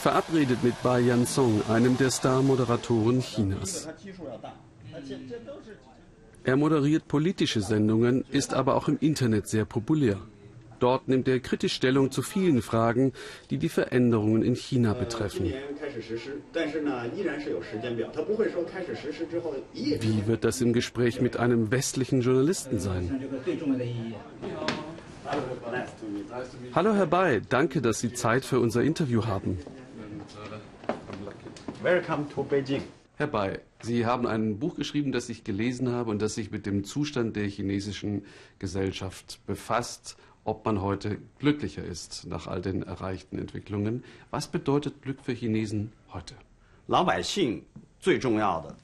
Verabredet 0.00 0.62
mit 0.62 0.80
Bai 0.82 1.00
Yansong, 1.00 1.62
einem 1.68 1.96
der 1.98 2.10
Star-Moderatoren 2.10 3.20
Chinas. 3.20 3.88
Er 6.44 6.56
moderiert 6.56 7.08
politische 7.08 7.60
Sendungen, 7.60 8.24
ist 8.30 8.54
aber 8.54 8.76
auch 8.76 8.86
im 8.86 8.98
Internet 9.00 9.48
sehr 9.48 9.64
populär. 9.64 10.18
Dort 10.78 11.08
nimmt 11.08 11.26
er 11.26 11.40
kritisch 11.40 11.74
Stellung 11.74 12.12
zu 12.12 12.22
vielen 12.22 12.62
Fragen, 12.62 13.12
die 13.50 13.58
die 13.58 13.68
Veränderungen 13.68 14.42
in 14.42 14.54
China 14.54 14.94
betreffen. 14.94 15.52
Wie 20.00 20.26
wird 20.28 20.44
das 20.44 20.60
im 20.60 20.72
Gespräch 20.72 21.20
mit 21.20 21.36
einem 21.36 21.72
westlichen 21.72 22.20
Journalisten 22.20 22.78
sein? 22.78 23.20
Hallo 26.72 26.94
Herr 26.94 27.06
Bai, 27.06 27.40
danke, 27.48 27.82
dass 27.82 27.98
Sie 27.98 28.12
Zeit 28.12 28.44
für 28.44 28.60
unser 28.60 28.82
Interview 28.82 29.26
haben. 29.26 29.58
Welcome 31.82 32.26
to 32.34 32.42
Beijing. 32.42 32.82
Herr 33.16 33.26
Bai, 33.26 33.60
Sie 33.82 34.06
haben 34.06 34.26
ein 34.26 34.58
Buch 34.58 34.76
geschrieben, 34.76 35.12
das 35.12 35.28
ich 35.28 35.44
gelesen 35.44 35.90
habe 35.90 36.10
und 36.10 36.22
das 36.22 36.34
sich 36.34 36.50
mit 36.50 36.66
dem 36.66 36.84
Zustand 36.84 37.36
der 37.36 37.46
chinesischen 37.48 38.24
Gesellschaft 38.58 39.40
befasst 39.46 40.16
ob 40.48 40.64
man 40.64 40.80
heute 40.80 41.18
glücklicher 41.38 41.84
ist 41.84 42.26
nach 42.26 42.46
all 42.46 42.62
den 42.62 42.82
erreichten 42.82 43.38
Entwicklungen. 43.38 44.02
Was 44.30 44.48
bedeutet 44.48 45.02
Glück 45.02 45.18
für 45.22 45.32
Chinesen 45.32 45.92
heute? 46.10 46.34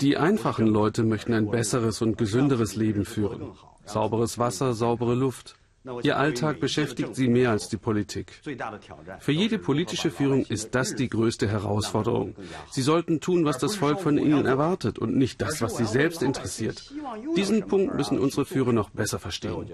Die 0.00 0.16
einfachen 0.18 0.66
Leute 0.66 1.04
möchten 1.04 1.32
ein 1.32 1.50
besseres 1.50 2.02
und 2.02 2.18
gesünderes 2.18 2.76
Leben 2.76 3.06
führen. 3.06 3.52
Sauberes 3.86 4.38
Wasser, 4.38 4.74
saubere 4.74 5.14
Luft. 5.14 5.56
Ihr 6.02 6.16
Alltag 6.16 6.60
beschäftigt 6.60 7.14
sie 7.14 7.28
mehr 7.28 7.50
als 7.50 7.68
die 7.68 7.76
Politik. 7.76 8.40
Für 9.18 9.32
jede 9.32 9.58
politische 9.58 10.10
Führung 10.10 10.46
ist 10.46 10.74
das 10.74 10.94
die 10.94 11.10
größte 11.10 11.46
Herausforderung. 11.46 12.34
Sie 12.70 12.80
sollten 12.80 13.20
tun, 13.20 13.44
was 13.44 13.58
das 13.58 13.76
Volk 13.76 14.00
von 14.00 14.16
ihnen 14.16 14.46
erwartet 14.46 14.98
und 14.98 15.14
nicht 15.14 15.42
das, 15.42 15.60
was 15.60 15.76
sie 15.76 15.84
selbst 15.84 16.22
interessiert. 16.22 16.90
Diesen 17.36 17.66
Punkt 17.66 17.94
müssen 17.94 18.18
unsere 18.18 18.46
Führer 18.46 18.72
noch 18.72 18.90
besser 18.90 19.18
verstehen. 19.18 19.66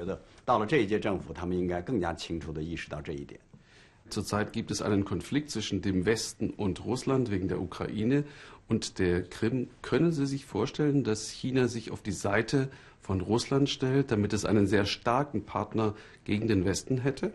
Zurzeit 4.09 4.53
gibt 4.53 4.73
es 4.73 4.83
einen 4.83 5.05
Konflikt 5.05 5.51
zwischen 5.53 5.83
dem 5.83 6.05
Westen 6.05 6.51
und 6.51 6.85
Russland 6.85 7.31
wegen 7.31 7.46
der 7.46 7.61
Ukraine 7.61 8.25
und 8.68 8.99
der 8.99 9.23
Krim. 9.23 9.68
Können 9.83 10.11
Sie 10.11 10.27
sich 10.27 10.44
vorstellen, 10.44 11.05
dass 11.05 11.31
China 11.31 11.68
sich 11.68 11.92
auf 11.92 12.03
die 12.03 12.11
Seite 12.11 12.68
von 13.00 13.20
Russland 13.20 13.68
stellt, 13.68 14.10
damit 14.10 14.32
es 14.32 14.44
einen 14.44 14.66
sehr 14.66 14.84
starken 14.84 15.44
Partner 15.44 15.94
gegen 16.24 16.48
den 16.48 16.64
Westen 16.64 16.98
hätte? 16.98 17.32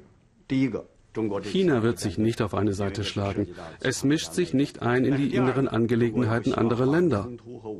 China 1.43 1.81
wird 1.81 1.99
sich 1.99 2.17
nicht 2.17 2.41
auf 2.41 2.53
eine 2.53 2.73
Seite 2.73 3.05
schlagen. 3.05 3.47
Es 3.79 4.03
mischt 4.03 4.33
sich 4.33 4.53
nicht 4.53 4.81
ein 4.81 5.05
in 5.05 5.15
die 5.15 5.33
inneren 5.33 5.67
Angelegenheiten 5.67 6.53
anderer 6.53 6.85
Länder. 6.85 7.29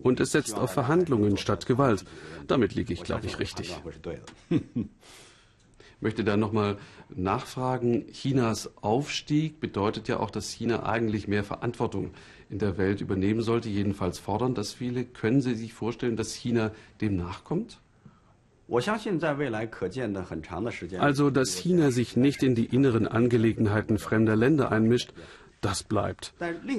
Und 0.04 0.20
es 0.22 0.32
setzt 0.32 0.56
auf 0.56 0.72
Verhandlungen 0.72 1.38
statt 1.38 1.66
Gewalt. 1.66 2.06
Damit 2.48 2.76
liege 2.76 2.94
ich, 2.94 3.04
glaube 3.04 3.26
ich, 3.26 3.40
richtig. 3.40 3.76
Ich 4.50 4.62
möchte 6.00 6.24
da 6.24 6.38
nochmal 6.38 6.78
nachfragen. 7.10 8.08
Chinas 8.14 8.72
Aufstieg 8.82 9.60
bedeutet 9.60 10.08
ja 10.08 10.20
auch, 10.20 10.32
dass 10.32 10.50
China 10.50 10.84
eigentlich 10.84 11.28
mehr 11.28 11.44
Verantwortung 11.44 12.12
in 12.50 12.60
der 12.60 12.78
Welt 12.78 13.02
übernehmen 13.02 13.42
sollte. 13.42 13.70
Jedenfalls 13.70 14.20
fordern 14.20 14.54
das 14.56 14.74
viele. 14.74 15.04
Können 15.06 15.42
Sie 15.42 15.56
sich 15.56 15.74
vorstellen, 15.74 16.16
dass 16.16 16.34
China 16.34 16.72
dem 17.02 17.16
nachkommt? 17.16 17.80
Also, 21.02 21.30
dass 21.30 21.56
China 21.56 21.92
sich 21.92 22.18
nicht 22.18 22.42
in 22.42 22.56
die 22.56 22.66
inneren 22.66 23.08
Angelegenheiten 23.08 24.00
fremder 24.00 24.36
Länder 24.36 24.72
einmischt, 24.72 25.14
das 25.62 25.84
bleibt. 25.84 26.34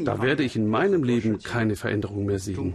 Da 0.04 0.22
werde 0.22 0.42
ich 0.42 0.56
in 0.56 0.66
meinem 0.68 1.04
Leben 1.04 1.38
keine 1.38 1.76
Veränderung 1.76 2.26
mehr 2.26 2.38
sehen. 2.38 2.74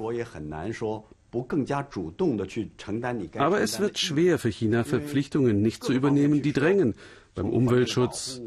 Aber 3.35 3.61
es 3.61 3.79
wird 3.79 3.97
schwer 3.99 4.37
für 4.39 4.49
China, 4.49 4.83
Verpflichtungen 4.83 5.61
nicht 5.61 5.83
zu 5.83 5.93
übernehmen, 5.93 6.41
die 6.41 6.53
drängen 6.53 6.95
beim 7.35 7.49
Umweltschutz, 7.49 8.41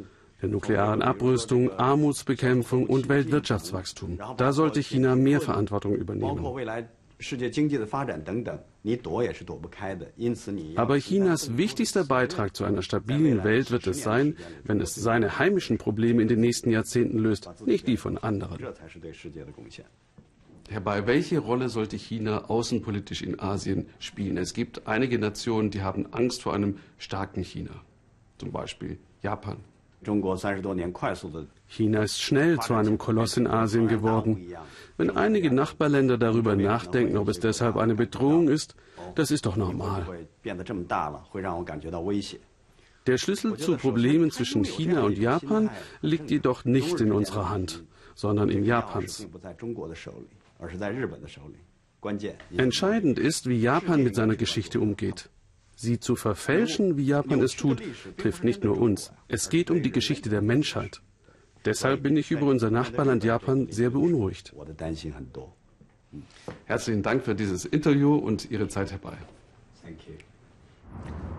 der 0.45 0.51
nuklearen 0.51 1.01
Abrüstung, 1.01 1.73
Armutsbekämpfung 1.73 2.87
und 2.87 3.09
Weltwirtschaftswachstum. 3.09 4.19
Da 4.37 4.53
sollte 4.53 4.81
China 4.81 5.17
mehr 5.17 5.41
Verantwortung 5.41 5.95
übernehmen. 5.95 6.45
Aber 10.77 10.99
Chinas 10.99 11.57
wichtigster 11.57 12.05
Beitrag 12.05 12.55
zu 12.55 12.65
einer 12.65 12.83
stabilen 12.83 13.43
Welt 13.43 13.71
wird 13.71 13.87
es 13.87 14.03
sein, 14.03 14.37
wenn 14.65 14.81
es 14.81 14.95
seine 14.95 15.39
heimischen 15.39 15.79
Probleme 15.79 16.21
in 16.21 16.29
den 16.29 16.41
nächsten 16.41 16.71
Jahrzehnten 16.71 17.19
löst, 17.19 17.49
nicht 17.65 17.89
die 17.89 17.97
von 17.97 18.19
anderen. 18.19 18.59
Herr 20.69 20.81
Bay, 20.81 21.07
welche 21.07 21.39
Rolle 21.39 21.69
sollte 21.71 21.97
China 21.97 22.47
außenpolitisch 22.47 23.23
in 23.23 23.41
Asien 23.41 23.87
spielen? 23.99 24.37
Es 24.37 24.53
gibt 24.53 24.87
einige 24.87 25.19
Nationen, 25.19 25.71
die 25.71 25.83
haben 25.83 26.13
Angst 26.13 26.43
vor 26.43 26.53
einem 26.53 26.79
starken 26.99 27.43
China, 27.43 27.83
zum 28.39 28.51
Beispiel 28.51 28.99
Japan. 29.23 29.59
China 31.67 32.03
ist 32.03 32.21
schnell 32.21 32.59
zu 32.61 32.75
einem 32.75 32.99
Koloss 32.99 33.37
in 33.37 33.47
Asien 33.47 33.89
geworden. 33.89 34.47
Wenn 34.97 35.11
einige 35.11 35.53
Nachbarländer 35.53 36.19
darüber 36.19 36.57
nachdenken, 36.57 37.17
ob 37.17 37.29
es 37.29 37.41
deshalb 37.41 37.77
eine 37.77 37.95
Bedrohung 37.95 38.49
ist, 38.49 38.77
das 39.15 39.31
ist 39.31 39.47
doch 39.47 39.57
normal. 39.57 40.07
Der 43.07 43.19
Schlüssel 43.19 43.57
zu 43.57 43.77
Problemen 43.77 44.31
zwischen 44.31 44.65
China 44.65 45.03
und 45.03 45.19
Japan 45.19 45.71
liegt 46.01 46.31
jedoch 46.31 46.65
nicht 46.65 47.01
in 47.01 47.13
unserer 47.13 47.51
Hand, 47.51 47.85
sondern 48.15 48.49
in 48.49 48.65
Japans. 48.65 49.27
Entscheidend 52.57 53.19
ist, 53.19 53.49
wie 53.49 53.61
Japan 53.61 54.03
mit 54.03 54.15
seiner 54.15 54.37
Geschichte 54.37 54.81
umgeht. 54.81 55.29
Sie 55.77 55.99
zu 55.99 56.17
verfälschen, 56.17 56.97
wie 56.97 57.07
Japan 57.07 57.41
es 57.41 57.57
tut, 57.57 57.83
trifft 58.17 58.45
nicht 58.45 58.65
nur 58.65 58.81
uns. 58.81 59.13
Es 59.29 59.49
geht 59.49 59.71
um 59.71 59.83
die 59.83 59.91
Geschichte 59.91 60.31
der 60.31 60.43
Menschheit. 60.43 61.01
Deshalb 61.65 62.03
bin 62.03 62.17
ich 62.17 62.31
über 62.31 62.47
unser 62.47 62.71
Nachbarland 62.71 63.25
Japan 63.25 63.69
sehr 63.71 63.91
beunruhigt. 63.91 64.55
Herzlichen 66.67 67.03
Dank 67.03 67.25
für 67.25 67.35
dieses 67.35 67.65
Interview 67.65 68.15
und 68.15 68.51
Ihre 68.51 68.69
Zeit 68.69 68.93
herbei. 68.93 69.17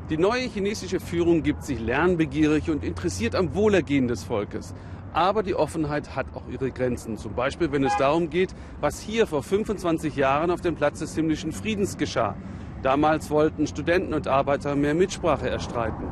Die 0.09 0.17
neue 0.17 0.47
chinesische 0.49 0.99
Führung 0.99 1.41
gibt 1.41 1.63
sich 1.63 1.79
lernbegierig 1.79 2.69
und 2.69 2.83
interessiert 2.83 3.35
am 3.35 3.55
Wohlergehen 3.55 4.07
des 4.07 4.23
Volkes. 4.23 4.75
Aber 5.13 5.43
die 5.43 5.55
Offenheit 5.55 6.15
hat 6.15 6.27
auch 6.35 6.47
ihre 6.51 6.71
Grenzen. 6.71 7.17
Zum 7.17 7.33
Beispiel, 7.33 7.71
wenn 7.71 7.83
es 7.85 7.95
darum 7.97 8.29
geht, 8.29 8.53
was 8.81 8.99
hier 8.99 9.27
vor 9.27 9.43
25 9.43 10.15
Jahren 10.15 10.51
auf 10.51 10.61
dem 10.61 10.75
Platz 10.75 10.99
des 10.99 11.15
himmlischen 11.15 11.53
Friedens 11.53 11.97
geschah. 11.97 12.35
Damals 12.85 13.31
wollten 13.31 13.65
Studenten 13.65 14.13
und 14.13 14.27
Arbeiter 14.27 14.75
mehr 14.75 14.93
Mitsprache 14.93 15.49
erstreiten. 15.49 16.05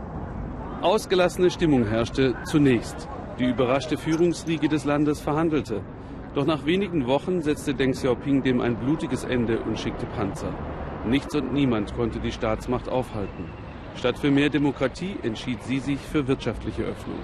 Ausgelassene 0.81 1.51
Stimmung 1.51 1.85
herrschte 1.85 2.33
zunächst. 2.45 3.07
Die 3.37 3.45
überraschte 3.45 3.95
Führungsriege 3.95 4.69
des 4.69 4.83
Landes 4.83 5.21
verhandelte. 5.21 5.81
Doch 6.33 6.47
nach 6.47 6.65
wenigen 6.65 7.05
Wochen 7.05 7.43
setzte 7.43 7.75
Deng 7.75 7.91
Xiaoping 7.91 8.41
dem 8.41 8.59
ein 8.59 8.75
blutiges 8.75 9.23
Ende 9.23 9.59
und 9.59 9.79
schickte 9.79 10.07
Panzer. 10.07 10.51
Nichts 11.05 11.35
und 11.35 11.53
niemand 11.53 11.93
konnte 11.93 12.19
die 12.19 12.31
Staatsmacht 12.31 12.89
aufhalten. 12.89 13.51
Statt 13.95 14.17
für 14.17 14.31
mehr 14.31 14.49
Demokratie 14.49 15.17
entschied 15.21 15.61
sie 15.61 15.77
sich 15.77 15.99
für 15.99 16.27
wirtschaftliche 16.27 16.81
Öffnung. 16.81 17.19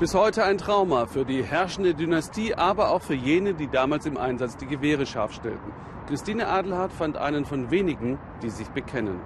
Bis 0.00 0.14
heute 0.14 0.44
ein 0.44 0.56
Trauma 0.56 1.04
für 1.04 1.26
die 1.26 1.44
herrschende 1.44 1.92
Dynastie, 1.92 2.54
aber 2.54 2.88
auch 2.88 3.02
für 3.02 3.12
jene, 3.12 3.52
die 3.52 3.68
damals 3.68 4.06
im 4.06 4.16
Einsatz 4.16 4.56
die 4.56 4.66
Gewehre 4.66 5.04
scharf 5.04 5.34
stellten. 5.34 5.72
Christine 6.06 6.46
Adelhardt 6.46 6.92
fand 6.92 7.16
einen 7.16 7.44
von 7.44 7.70
wenigen, 7.72 8.18
die 8.42 8.50
sich 8.50 8.68
bekennen. 8.68 9.20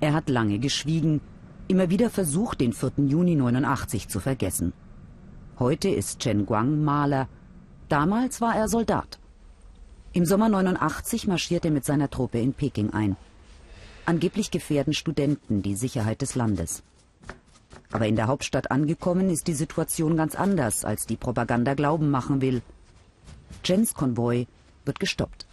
Er 0.00 0.12
hat 0.12 0.28
lange 0.28 0.58
geschwiegen, 0.58 1.22
immer 1.66 1.88
wieder 1.88 2.10
versucht, 2.10 2.60
den 2.60 2.74
4. 2.74 2.92
Juni 3.06 3.34
89 3.34 4.08
zu 4.08 4.20
vergessen. 4.20 4.74
Heute 5.58 5.88
ist 5.88 6.20
Chen 6.20 6.44
Guang 6.44 6.84
Maler. 6.84 7.28
Damals 7.88 8.42
war 8.42 8.54
er 8.54 8.68
Soldat. 8.68 9.18
Im 10.12 10.26
Sommer 10.26 10.50
89 10.50 11.26
marschiert 11.26 11.64
er 11.64 11.70
mit 11.70 11.86
seiner 11.86 12.10
Truppe 12.10 12.38
in 12.40 12.52
Peking 12.52 12.90
ein. 12.90 13.16
Angeblich 14.04 14.50
gefährden 14.50 14.92
Studenten 14.92 15.62
die 15.62 15.74
Sicherheit 15.74 16.20
des 16.20 16.34
Landes. 16.34 16.82
Aber 17.92 18.06
in 18.06 18.16
der 18.16 18.26
Hauptstadt 18.26 18.70
angekommen 18.70 19.30
ist 19.30 19.46
die 19.46 19.54
Situation 19.54 20.16
ganz 20.16 20.34
anders, 20.34 20.84
als 20.84 21.06
die 21.06 21.16
Propaganda 21.16 21.72
glauben 21.72 22.10
machen 22.10 22.42
will. 22.42 22.60
Jens 23.64 23.94
Konvoi 23.94 24.46
wird 24.84 25.00
gestoppt. 25.00 25.46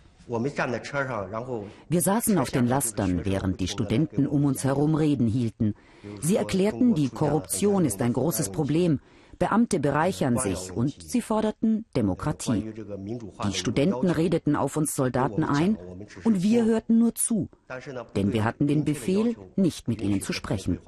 Wir 1.89 2.01
saßen 2.01 2.37
auf 2.37 2.49
den 2.49 2.67
Lastern, 2.67 3.25
während 3.25 3.59
die 3.59 3.67
Studenten 3.67 4.25
um 4.25 4.45
uns 4.45 4.63
herum 4.63 4.95
Reden 4.95 5.27
hielten. 5.27 5.75
Sie 6.21 6.37
erklärten, 6.37 6.95
die 6.95 7.09
Korruption 7.09 7.83
ist 7.83 8.01
ein 8.01 8.13
großes 8.13 8.49
Problem. 8.51 8.99
Beamte 9.39 9.79
bereichern 9.79 10.37
sich 10.37 10.71
und 10.71 11.01
sie 11.01 11.21
forderten 11.21 11.85
Demokratie. 11.95 12.73
Die 13.45 13.53
Studenten 13.53 14.09
redeten 14.09 14.55
auf 14.55 14.77
uns 14.77 14.95
Soldaten 14.95 15.43
ein 15.43 15.77
und 16.23 16.41
wir 16.43 16.63
hörten 16.63 16.99
nur 16.99 17.15
zu, 17.15 17.49
denn 18.15 18.31
wir 18.31 18.45
hatten 18.45 18.67
den 18.67 18.85
Befehl, 18.85 19.35
nicht 19.57 19.87
mit 19.89 20.01
ihnen 20.01 20.21
zu 20.21 20.31
sprechen. 20.31 20.79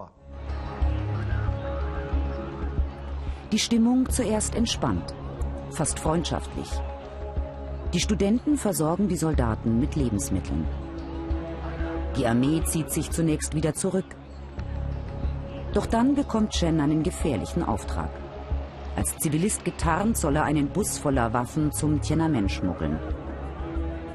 Die 3.51 3.59
Stimmung 3.59 4.09
zuerst 4.09 4.55
entspannt, 4.55 5.13
fast 5.71 5.99
freundschaftlich. 5.99 6.69
Die 7.95 8.01
Studenten 8.01 8.57
versorgen 8.57 9.07
die 9.07 9.15
Soldaten 9.15 9.79
mit 9.79 9.95
Lebensmitteln. 9.95 10.67
Die 12.17 12.27
Armee 12.27 12.61
zieht 12.65 12.91
sich 12.91 13.09
zunächst 13.09 13.55
wieder 13.55 13.73
zurück. 13.73 14.17
Doch 15.73 15.85
dann 15.85 16.13
bekommt 16.13 16.51
Chen 16.51 16.81
einen 16.81 17.03
gefährlichen 17.03 17.63
Auftrag. 17.63 18.09
Als 18.97 19.17
Zivilist 19.19 19.63
getarnt 19.63 20.17
soll 20.17 20.35
er 20.35 20.43
einen 20.43 20.67
Bus 20.67 20.97
voller 20.97 21.31
Waffen 21.31 21.71
zum 21.71 22.01
Tiananmen 22.01 22.49
schmuggeln. 22.49 22.99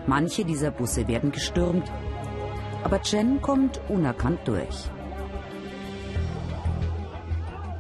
Manche 0.07 0.45
dieser 0.45 0.73
Busse 0.73 1.09
werden 1.09 1.33
gestürmt, 1.33 1.91
aber 2.85 3.01
Chen 3.01 3.41
kommt 3.41 3.81
unerkannt 3.89 4.41
durch. 4.45 4.91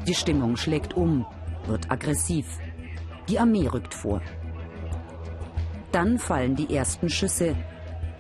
Die 0.07 0.15
Stimmung 0.15 0.57
schlägt 0.57 0.97
um 0.97 1.27
wird 1.67 1.91
aggressiv. 1.91 2.47
Die 3.29 3.39
Armee 3.39 3.67
rückt 3.67 3.93
vor. 3.93 4.23
Dann 5.93 6.19
fallen 6.19 6.57
die 6.57 6.75
ersten 6.75 7.09
Schüsse, 7.09 7.57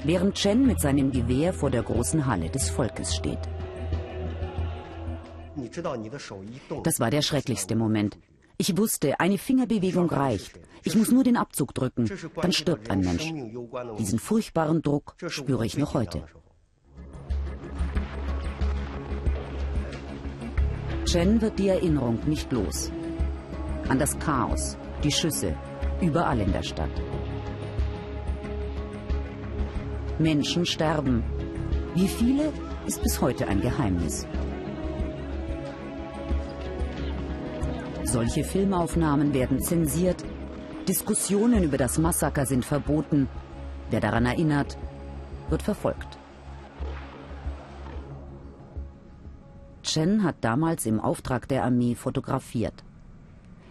während 0.04 0.35
Chen 0.35 0.66
mit 0.66 0.80
seinem 0.80 1.12
Gewehr 1.12 1.52
vor 1.52 1.70
der 1.70 1.83
großen 1.83 2.26
Halle 2.26 2.50
des 2.50 2.70
Volkes 2.70 3.14
steht. 3.14 3.38
Das 6.83 7.00
war 7.00 7.11
der 7.11 7.22
schrecklichste 7.22 7.76
Moment. 7.76 8.18
Ich 8.56 8.76
wusste, 8.76 9.20
eine 9.20 9.38
Fingerbewegung 9.38 10.11
reicht. 10.11 10.59
Ich 10.85 10.94
muss 10.94 11.11
nur 11.11 11.24
den 11.24 11.37
Abzug 11.37 11.74
drücken, 11.74 12.11
dann 12.40 12.52
stirbt 12.52 12.90
ein 12.90 13.00
Mensch. 13.00 13.33
Diesen 13.98 14.18
furchtbaren 14.18 14.83
Druck 14.83 15.14
spüre 15.29 15.64
ich 15.64 15.77
noch 15.79 15.94
heute. 15.94 16.25
Chen 21.04 21.40
wird 21.40 21.58
die 21.58 21.68
Erinnerung 21.68 22.18
nicht 22.27 22.52
los 22.52 22.92
an 23.90 23.98
das 23.98 24.16
Chaos, 24.21 24.77
die 25.02 25.10
Schüsse, 25.10 25.56
überall 26.00 26.38
in 26.40 26.52
der 26.52 26.62
Stadt. 26.62 26.90
Menschen 30.21 30.66
sterben. 30.66 31.25
Wie 31.94 32.06
viele 32.06 32.52
ist 32.87 33.02
bis 33.02 33.21
heute 33.21 33.48
ein 33.48 33.60
Geheimnis. 33.60 34.27
Solche 38.04 38.44
Filmaufnahmen 38.44 39.35
werden 39.35 39.60
zensiert, 39.60 40.25
Diskussionen 40.88 41.62
über 41.62 41.79
das 41.79 41.98
Massaker 41.98 42.46
sind 42.46 42.64
verboten, 42.64 43.29
wer 43.90 44.00
daran 44.00 44.27
erinnert, 44.27 44.77
wird 45.48 45.62
verfolgt. 45.62 46.18
Chen 49.83 50.23
hat 50.23 50.37
damals 50.40 50.87
im 50.87 51.00
Auftrag 51.00 51.48
der 51.48 51.64
Armee 51.64 51.94
fotografiert. 51.94 52.85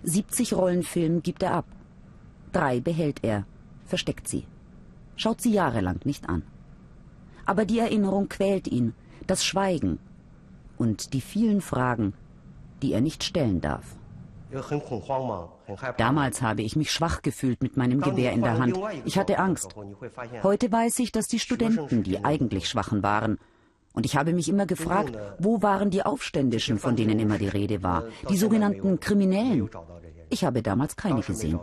70 0.04 0.54
Rollen 0.54 0.84
Film 0.84 1.22
gibt 1.22 1.44
er 1.44 1.54
ab. 1.54 1.66
Drei 2.52 2.80
behält 2.80 3.20
er, 3.24 3.46
versteckt 3.86 4.28
sie. 4.28 4.46
Schaut 5.22 5.42
sie 5.42 5.52
jahrelang 5.52 6.00
nicht 6.06 6.30
an. 6.30 6.44
Aber 7.46 7.66
die 7.66 7.80
Erinnerung 7.80 8.30
quält 8.30 8.68
ihn. 8.68 8.94
das 9.28 9.46
Schweigen 9.46 10.00
und 10.78 11.14
die 11.14 11.22
vielen 11.22 11.62
Fragen, 11.62 12.14
die 12.82 12.94
er 12.94 13.02
nicht 13.02 13.24
stellen 13.24 13.62
darf. 13.62 13.86
Damals 15.98 16.42
habe 16.42 16.64
ich 16.64 16.76
mich 16.76 16.92
schwach 16.92 17.22
gefühlt 17.22 17.62
mit 17.62 17.78
meinem 17.78 18.02
Gewehr 18.02 18.32
in 18.32 18.42
der 18.42 18.58
Hand. 18.58 18.80
Ich 19.06 19.18
hatte 19.20 19.38
Angst. 19.38 19.76
Heute 20.42 20.72
weiß 20.72 20.98
ich, 21.00 21.12
dass 21.12 21.28
die 21.28 21.38
Studenten 21.40 22.02
die 22.02 22.24
eigentlich 22.24 22.68
Schwachen 22.68 23.04
waren. 23.04 23.38
Und 23.94 24.06
ich 24.08 24.16
habe 24.16 24.34
mich 24.34 24.50
immer 24.50 24.66
gefragt, 24.66 25.16
wo 25.38 25.62
waren 25.62 25.92
die 25.92 26.04
Aufständischen, 26.04 26.80
von 26.80 26.96
denen 26.96 27.20
immer 27.20 27.38
die 27.38 27.54
Rede 27.60 27.84
war, 27.84 28.06
die 28.30 28.38
sogenannten 28.38 29.00
Kriminellen. 29.00 29.70
Ich 30.30 30.44
habe 30.44 30.64
damals 30.64 30.96
keine 30.96 31.22
gesehen. 31.22 31.60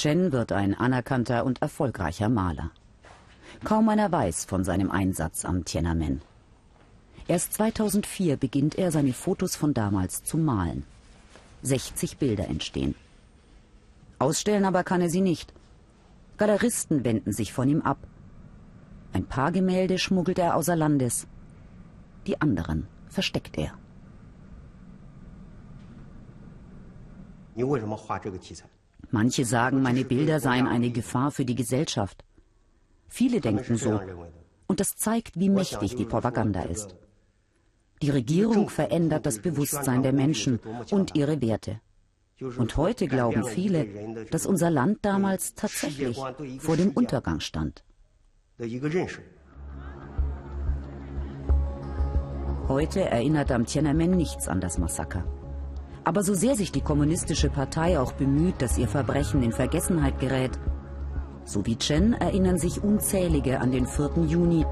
Chen 0.00 0.32
wird 0.32 0.50
ein 0.50 0.74
anerkannter 0.74 1.44
und 1.44 1.60
erfolgreicher 1.60 2.30
Maler. 2.30 2.70
Kaum 3.64 3.86
einer 3.90 4.10
weiß 4.10 4.46
von 4.46 4.64
seinem 4.64 4.90
Einsatz 4.90 5.44
am 5.44 5.66
Tiananmen. 5.66 6.22
Erst 7.28 7.52
2004 7.52 8.38
beginnt 8.38 8.76
er, 8.76 8.92
seine 8.92 9.12
Fotos 9.12 9.56
von 9.56 9.74
damals 9.74 10.24
zu 10.24 10.38
malen. 10.38 10.86
60 11.64 12.16
Bilder 12.16 12.48
entstehen. 12.48 12.94
Ausstellen 14.18 14.64
aber 14.64 14.84
kann 14.84 15.02
er 15.02 15.10
sie 15.10 15.20
nicht. 15.20 15.52
Galeristen 16.38 17.04
wenden 17.04 17.34
sich 17.34 17.52
von 17.52 17.68
ihm 17.68 17.82
ab. 17.82 17.98
Ein 19.12 19.26
paar 19.26 19.52
Gemälde 19.52 19.98
schmuggelt 19.98 20.38
er 20.38 20.56
außer 20.56 20.76
Landes. 20.76 21.26
Die 22.26 22.40
anderen 22.40 22.86
versteckt 23.10 23.58
er. 23.58 23.74
Manche 29.10 29.44
sagen, 29.44 29.82
meine 29.82 30.04
Bilder 30.04 30.38
seien 30.40 30.66
eine 30.66 30.90
Gefahr 30.90 31.30
für 31.30 31.44
die 31.44 31.56
Gesellschaft. 31.56 32.24
Viele 33.08 33.40
denken 33.40 33.76
so. 33.76 34.00
Und 34.68 34.78
das 34.78 34.96
zeigt, 34.96 35.38
wie 35.38 35.48
mächtig 35.48 35.96
die 35.96 36.04
Propaganda 36.04 36.62
ist. 36.62 36.94
Die 38.02 38.10
Regierung 38.10 38.70
verändert 38.70 39.26
das 39.26 39.40
Bewusstsein 39.40 40.02
der 40.02 40.12
Menschen 40.12 40.60
und 40.90 41.16
ihre 41.16 41.40
Werte. 41.42 41.80
Und 42.40 42.76
heute 42.76 43.06
glauben 43.08 43.44
viele, 43.44 44.26
dass 44.30 44.46
unser 44.46 44.70
Land 44.70 44.98
damals 45.02 45.54
tatsächlich 45.54 46.18
vor 46.58 46.76
dem 46.76 46.92
Untergang 46.92 47.40
stand. 47.40 47.84
Heute 52.68 53.00
erinnert 53.00 53.50
am 53.50 53.66
Tiananmen 53.66 54.12
nichts 54.12 54.46
an 54.48 54.60
das 54.60 54.78
Massaker. 54.78 55.24
Aber 56.04 56.22
so 56.22 56.34
sehr 56.34 56.56
sich 56.56 56.72
die 56.72 56.80
kommunistische 56.80 57.50
Partei 57.50 57.98
auch 57.98 58.12
bemüht, 58.12 58.62
dass 58.62 58.78
ihr 58.78 58.88
Verbrechen 58.88 59.42
in 59.42 59.52
Vergessenheit 59.52 60.18
gerät, 60.18 60.58
so 61.44 61.66
wie 61.66 61.76
Chen 61.76 62.14
erinnern 62.14 62.58
sich 62.58 62.82
unzählige 62.82 63.60
an 63.60 63.72
den 63.72 63.86
4. 63.86 64.24
Juni 64.26 64.64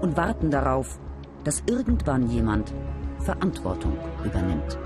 und 0.00 0.16
warten 0.16 0.50
darauf, 0.50 0.98
dass 1.44 1.62
irgendwann 1.68 2.28
jemand 2.30 2.72
Verantwortung 3.20 3.96
übernimmt. 4.24 4.78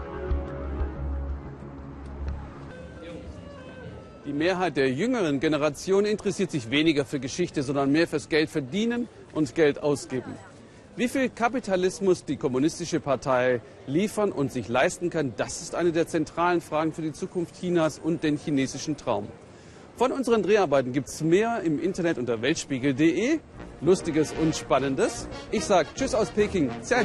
Die 4.27 4.33
Mehrheit 4.33 4.77
der 4.77 4.91
jüngeren 4.93 5.41
Generation 5.41 6.05
interessiert 6.05 6.51
sich 6.51 6.71
weniger 6.71 7.05
für 7.05 7.21
Geschichte, 7.21 7.63
sondern 7.63 7.91
mehr 7.91 8.07
fürs 8.07 8.29
Geld 8.29 8.51
verdienen 8.51 9.09
und 9.33 9.55
Geld 9.55 9.83
ausgeben. 9.83 10.35
Wie 11.01 11.09
viel 11.09 11.31
Kapitalismus 11.31 12.27
die 12.27 12.37
kommunistische 12.37 13.01
Partei 13.01 13.63
liefern 13.87 14.33
und 14.33 14.53
sich 14.53 14.69
leisten 14.69 15.09
kann, 15.09 15.33
das 15.39 15.63
ist 15.63 15.75
eine 15.75 15.93
der 15.93 16.07
zentralen 16.07 16.61
Fragen 16.61 16.93
für 16.93 17.01
die 17.01 17.15
Zukunft 17.15 17.59
Chinas 17.59 17.99
und 17.99 18.23
den 18.23 18.37
chinesischen 18.37 18.99
Traum. 18.99 19.27
Von 19.97 20.13
unseren 20.13 20.43
Dreharbeiten 20.43 20.93
gibt 20.93 21.09
es 21.09 21.23
mehr 21.23 21.63
im 21.63 21.81
Internet 21.81 22.19
unter 22.19 22.43
weltspiegel.de. 22.43 23.39
Lustiges 23.81 24.35
und 24.43 24.55
Spannendes. 24.55 25.27
Ich 25.51 25.65
sage 25.65 25.89
Tschüss 25.95 26.15
aus 26.15 26.31
Peking. 26.33 26.71
Zia 26.83 27.03